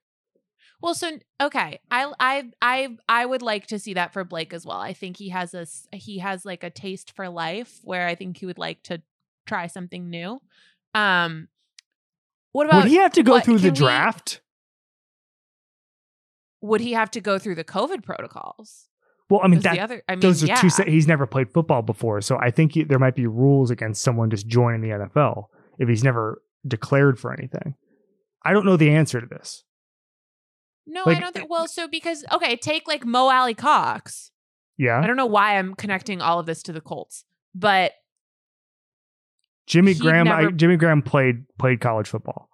[0.80, 4.64] Well, so okay, I I I I would like to see that for Blake as
[4.64, 4.78] well.
[4.78, 5.66] I think he has a
[5.96, 9.02] he has like a taste for life where I think he would like to
[9.46, 10.38] try something new.
[10.94, 11.48] Um,
[12.52, 14.40] what about would he have to go what- through the we- draft?
[16.60, 18.88] would he have to go through the COVID protocols?
[19.30, 20.56] Well, I mean, that, other, I mean, those are yeah.
[20.56, 20.70] two.
[20.86, 24.30] He's never played football before, so I think he, there might be rules against someone
[24.30, 25.44] just joining the NFL
[25.78, 27.74] if he's never declared for anything.
[28.42, 29.64] I don't know the answer to this.
[30.86, 31.44] No, like- I don't think.
[31.44, 34.30] Eh, well, so because okay, take like Mo Alie-Cox.
[34.78, 37.24] Yeah, I don't know why I'm connecting all of this to the Colts,
[37.54, 37.92] but
[39.66, 40.28] Jimmy Graham.
[40.28, 42.47] I, Jimmy Graham played played college football,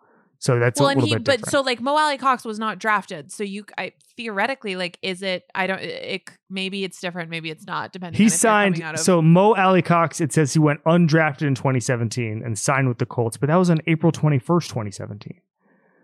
[0.44, 1.50] so that's well, a and little he, bit but different.
[1.52, 5.44] so like Mo Alie-Cox was not drafted, so you, I theoretically like, is it?
[5.54, 5.80] I don't.
[5.80, 8.18] It, maybe it's different, maybe it's not, depending.
[8.18, 8.82] he on if you're signed.
[8.82, 10.20] Out of, So Mo Alie-Cox.
[10.20, 13.70] It says he went undrafted in 2017 and signed with the Colts, but that was
[13.70, 15.40] on April 21st, 2017.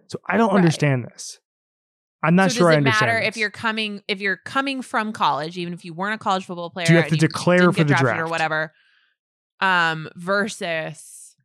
[0.06, 0.56] So I don't Right.
[0.56, 1.38] understand this.
[2.22, 3.08] I'm not so sure does I it understand.
[3.12, 6.46] matter if you're coming if you're coming from college, even if you weren't a college
[6.46, 8.72] football player, Do you have to declare for the draft or whatever,
[9.60, 11.36] um, versus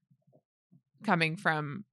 [1.03, 1.83] coming from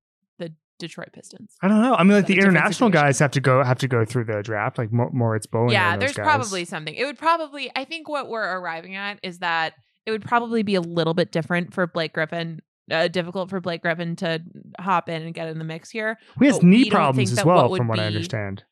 [0.82, 1.56] Detroit Pistons.
[1.62, 1.94] I don't know.
[1.94, 2.92] I mean, like the international situation?
[2.92, 5.70] guys have to go have to go through the draft, like Mo- Moritz Bowen.
[5.70, 6.24] yeah, there's guys.
[6.24, 6.94] probably something.
[6.94, 7.70] It would probably.
[7.74, 11.32] I think what we're arriving at is that it would probably be a little bit
[11.32, 12.60] different for Blake Griffin.
[12.90, 14.42] Uh, difficult for Blake Griffin to
[14.78, 16.18] hop in and get in the mix here.
[16.40, 18.64] he has knee problems as that what well, from what I understand.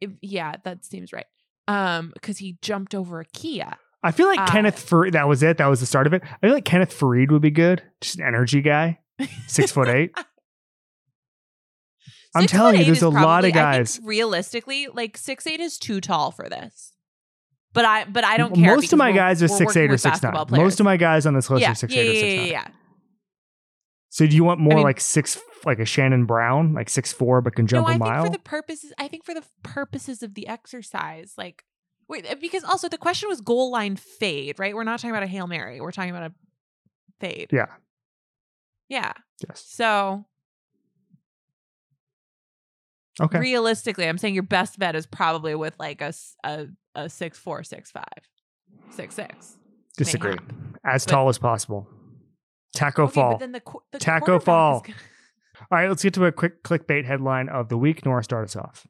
[0.00, 1.26] If- yeah, that seems right.
[1.66, 3.76] Um, because he jumped over a Kia.
[4.02, 5.12] I feel like uh, Kenneth Faried.
[5.12, 5.58] That was it.
[5.58, 6.22] That was the start of it.
[6.24, 7.82] I feel like Kenneth Faried would be good.
[8.00, 9.00] Just an energy guy,
[9.48, 10.16] six foot eight.
[12.34, 14.00] I'm telling you, there's a lot of probably- I think guys.
[14.04, 16.92] realistically, like six eight is too tall for this.
[17.72, 18.74] But I but I don't care.
[18.74, 20.32] Most of my guys are six eight or six nine.
[20.32, 20.50] players.
[20.64, 22.40] Most of my guys on this list yeah, are six yeah, eight or six yeah,
[22.40, 22.50] nine.
[22.50, 22.68] yeah.
[24.10, 27.40] So do you want more mean- like six, like a Shannon Brown, like six four,
[27.40, 28.24] but can No, jump I a think mile?
[28.24, 28.92] for the purposes.
[28.98, 31.64] I think for the purposes of the exercise, like
[32.08, 34.74] wait, uh, because also the question was goal line fade, right?
[34.74, 35.80] We're not talking about a hail mary.
[35.80, 36.34] We're talking about a
[37.20, 37.48] fade.
[37.52, 37.66] yeah.
[38.88, 39.12] Yeah.
[39.46, 39.62] Yes.
[39.68, 40.24] So
[43.20, 43.38] Okay.
[43.38, 46.12] realistically, I'm saying your best bet is probably with like a
[46.94, 48.04] a six four, six five,
[48.90, 49.56] six six.
[49.96, 50.30] Disagree.
[50.32, 50.76] happen.
[50.84, 51.88] As But- tall as possible.
[52.76, 53.30] Tacko Okay, fall.
[53.32, 53.62] but then the,
[53.92, 54.80] the Tacko Fall.
[54.80, 54.94] gonna-
[55.72, 58.04] All right, let's get to a quick clickbait headline of the week.
[58.04, 58.86] Nora, start us off.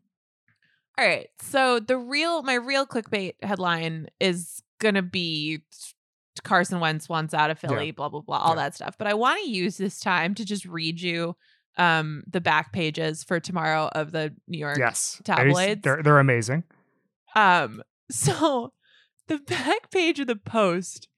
[0.98, 1.28] All right.
[1.40, 5.62] So the real my real clickbait headline is gonna be
[6.44, 7.92] Carson Wentz wants out of Philly, Yeah.
[7.92, 8.62] blah blah blah, all Yeah.
[8.64, 8.96] that stuff.
[8.98, 11.36] But I want to use this time to just read you
[11.78, 14.78] um the back pages for tomorrow of the New York.
[14.78, 15.20] Yes.
[15.24, 15.82] tabloids.
[15.82, 16.64] They're, they're amazing.
[17.34, 18.72] Um so
[19.28, 21.08] the back page of the post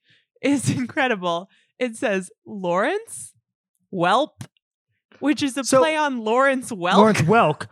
[0.42, 1.48] is incredible.
[1.78, 3.32] It says Lawrence
[3.92, 4.46] Welp,
[5.18, 6.96] which is a So- play on Lawrence Welk.
[6.96, 7.66] Lawrence Welk.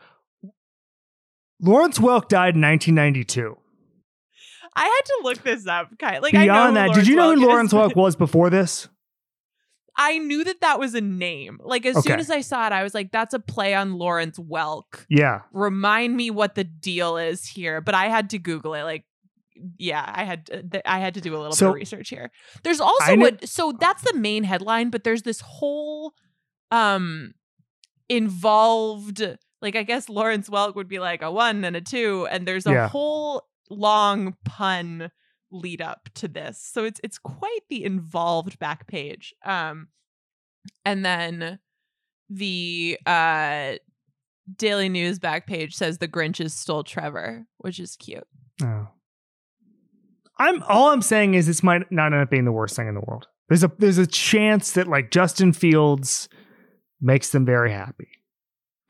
[1.61, 3.57] Lawrence Welk died in 1992.
[4.77, 5.89] I had to look this up.
[5.99, 8.15] Kind like I know Beyond that, Lawrence did you know Welk who Lawrence Welk was
[8.17, 8.89] before this?
[10.01, 11.59] I knew that that was a name.
[11.63, 14.39] Like as soon as I saw it, I was like, "That's a play on Lawrence
[14.39, 15.41] Welk." Yeah.
[15.53, 17.81] Remind me what the deal is here.
[17.81, 18.85] But I had to Google it.
[18.85, 19.05] Like,
[19.77, 22.09] yeah, I had to, th- I had to do a little So- bit of research
[22.11, 22.31] here.
[22.63, 23.49] There's also kn- what.
[23.49, 26.13] So that's the main headline, but there's this whole
[26.71, 27.33] um
[28.09, 29.23] involved.
[29.61, 32.67] Like I guess Lawrence Welk would be like a one and a two, and there's
[32.67, 32.89] a Yeah.
[32.89, 35.11] whole long pun
[35.51, 36.59] lead up to this.
[36.61, 39.35] So it's it's quite the involved back page.
[39.45, 39.89] Um
[40.85, 41.59] and then
[42.31, 43.75] the uh
[44.57, 48.27] Daily News back page says the Grinches stole Trevor, which is cute.
[48.63, 48.89] Oh.
[50.39, 52.95] I'm all I'm saying is this might not end up being the worst thing in
[52.95, 53.27] the world.
[53.49, 56.29] There's a there's a chance that like Justin Fields
[57.01, 58.09] makes them very happy.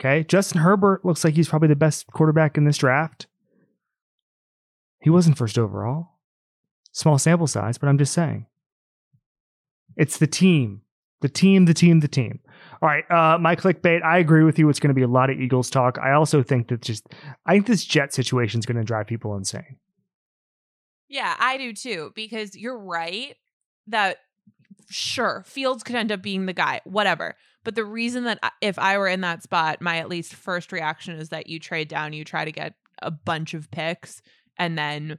[0.00, 0.24] Okay?
[0.24, 3.26] Justin Herbert looks like he's probably the best quarterback in this draft.
[5.00, 6.17] He wasn't first overall.
[6.92, 8.46] Small sample size, but I'm just saying.
[9.96, 10.82] It's the team.
[11.20, 12.40] The team, the team, the team.
[12.80, 14.04] All right, uh, my clickbait.
[14.04, 14.68] I agree with you.
[14.68, 15.98] It's going to be a lot of Eagles talk.
[15.98, 17.08] I also think that just,
[17.44, 19.76] I think this jet situation is going to drive people insane.
[21.08, 23.34] Yeah, I do too, because you're right
[23.88, 24.18] that
[24.90, 27.34] sure, Fields could end up being the guy, whatever.
[27.64, 31.16] But the reason that if I were in that spot, my at least first reaction
[31.16, 34.22] is that you trade down, you try to get a bunch of picks
[34.56, 35.18] and then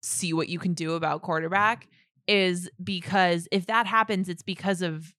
[0.00, 1.88] see what you can do about quarterback
[2.26, 5.14] is because if that happens, it's because of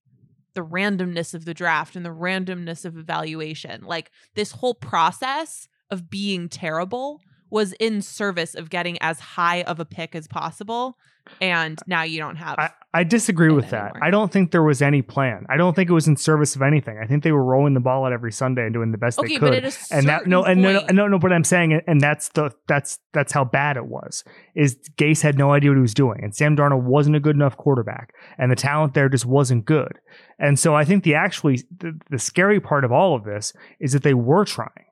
[0.53, 3.83] the randomness of the draft and the randomness of evaluation.
[3.83, 7.21] Like this whole process of being terrible
[7.51, 10.97] was in service of getting as high of a pick as possible.
[11.39, 12.57] And now you don't have.
[12.57, 13.91] I, I disagree with that.
[13.91, 14.03] anymore.
[14.03, 15.45] I don't think there was any plan.
[15.49, 16.99] I don't think it was in service of anything.
[17.01, 19.37] I think they were rolling the ball out every Sunday and doing the best okay,
[19.37, 19.73] they could.
[19.91, 22.99] and that no and no, no no no but I'm saying and that's the that's
[23.13, 24.23] that's how bad it was.
[24.55, 27.35] Is Gase had no idea what he was doing and Sam Darnold wasn't a good
[27.35, 29.99] enough quarterback and the talent there just wasn't good.
[30.39, 33.93] And so I think the actually the, the scary part of all of this is
[33.93, 34.85] that they were trying.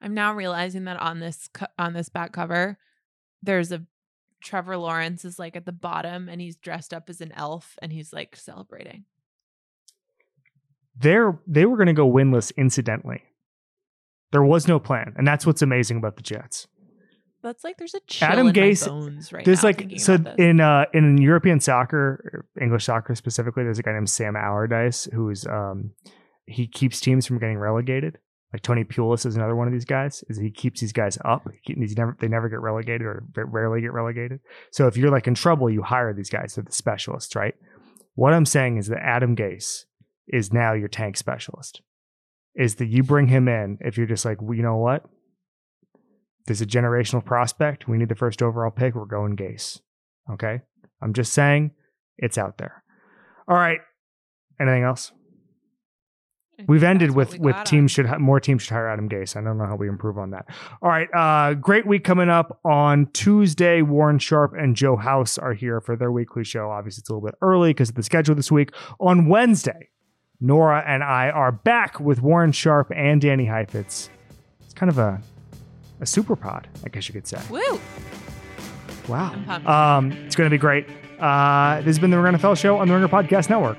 [0.00, 2.78] I'm now realizing that on this co- on this back cover,
[3.42, 3.84] there's a
[4.42, 7.92] Trevor Lawrence is like at the bottom and he's dressed up as an elf and
[7.92, 9.04] he's like celebrating.
[10.96, 13.22] They're they were going to go winless incidentally.
[14.30, 16.66] There was no plan, and that's what's amazing about the Jets.
[17.42, 20.18] That's like there's a chill Adam in Gase- my bones right there's now like so
[20.38, 23.62] in uh in European soccer, English soccer specifically.
[23.62, 25.92] There's a guy named Sam Allardyce who's um
[26.46, 28.18] he keeps teams from getting relegated.
[28.52, 30.24] Like Tony Pulis is another one of these guys.
[30.28, 31.46] Is he keeps these guys up?
[31.62, 34.40] He, he's never they never get relegated or rarely get relegated.
[34.72, 36.54] So if you're like in trouble, you hire these guys.
[36.54, 37.54] They're the specialists, right?
[38.14, 39.84] What I'm saying is that Adam Gase
[40.28, 41.82] is now your tank specialist.
[42.54, 45.04] Is that you bring him in if you're just like, well, you know what?
[46.46, 47.86] There's a generational prospect.
[47.86, 48.94] We need the first overall pick.
[48.94, 49.80] We're going Gase.
[50.32, 50.62] Okay.
[51.02, 51.72] I'm just saying
[52.16, 52.82] it's out there.
[53.46, 53.78] All right.
[54.58, 55.12] Anything else?
[56.66, 57.94] We've ended with we with teams on.
[57.94, 59.36] should ha- more teams should hire Adam Gase.
[59.36, 60.46] I don't know how we improve on that.
[60.82, 63.82] All right, uh, great week coming up on Tuesday.
[63.82, 66.70] Warren Sharp and Joe House are here for their weekly show.
[66.70, 68.72] Obviously, it's a little bit early because of the schedule this week.
[68.98, 69.88] On Wednesday,
[70.40, 74.10] Nora and I are back with Warren Sharp and Danny Heifetz.
[74.64, 75.20] It's kind of a
[76.00, 77.40] a super pod, I guess you could say.
[77.50, 77.80] Woo!
[79.08, 79.32] Wow.
[79.66, 80.86] Um, it's going to be great.
[81.18, 83.78] Uh, this has been the Ringer NFL show on the Ringer Podcast Network.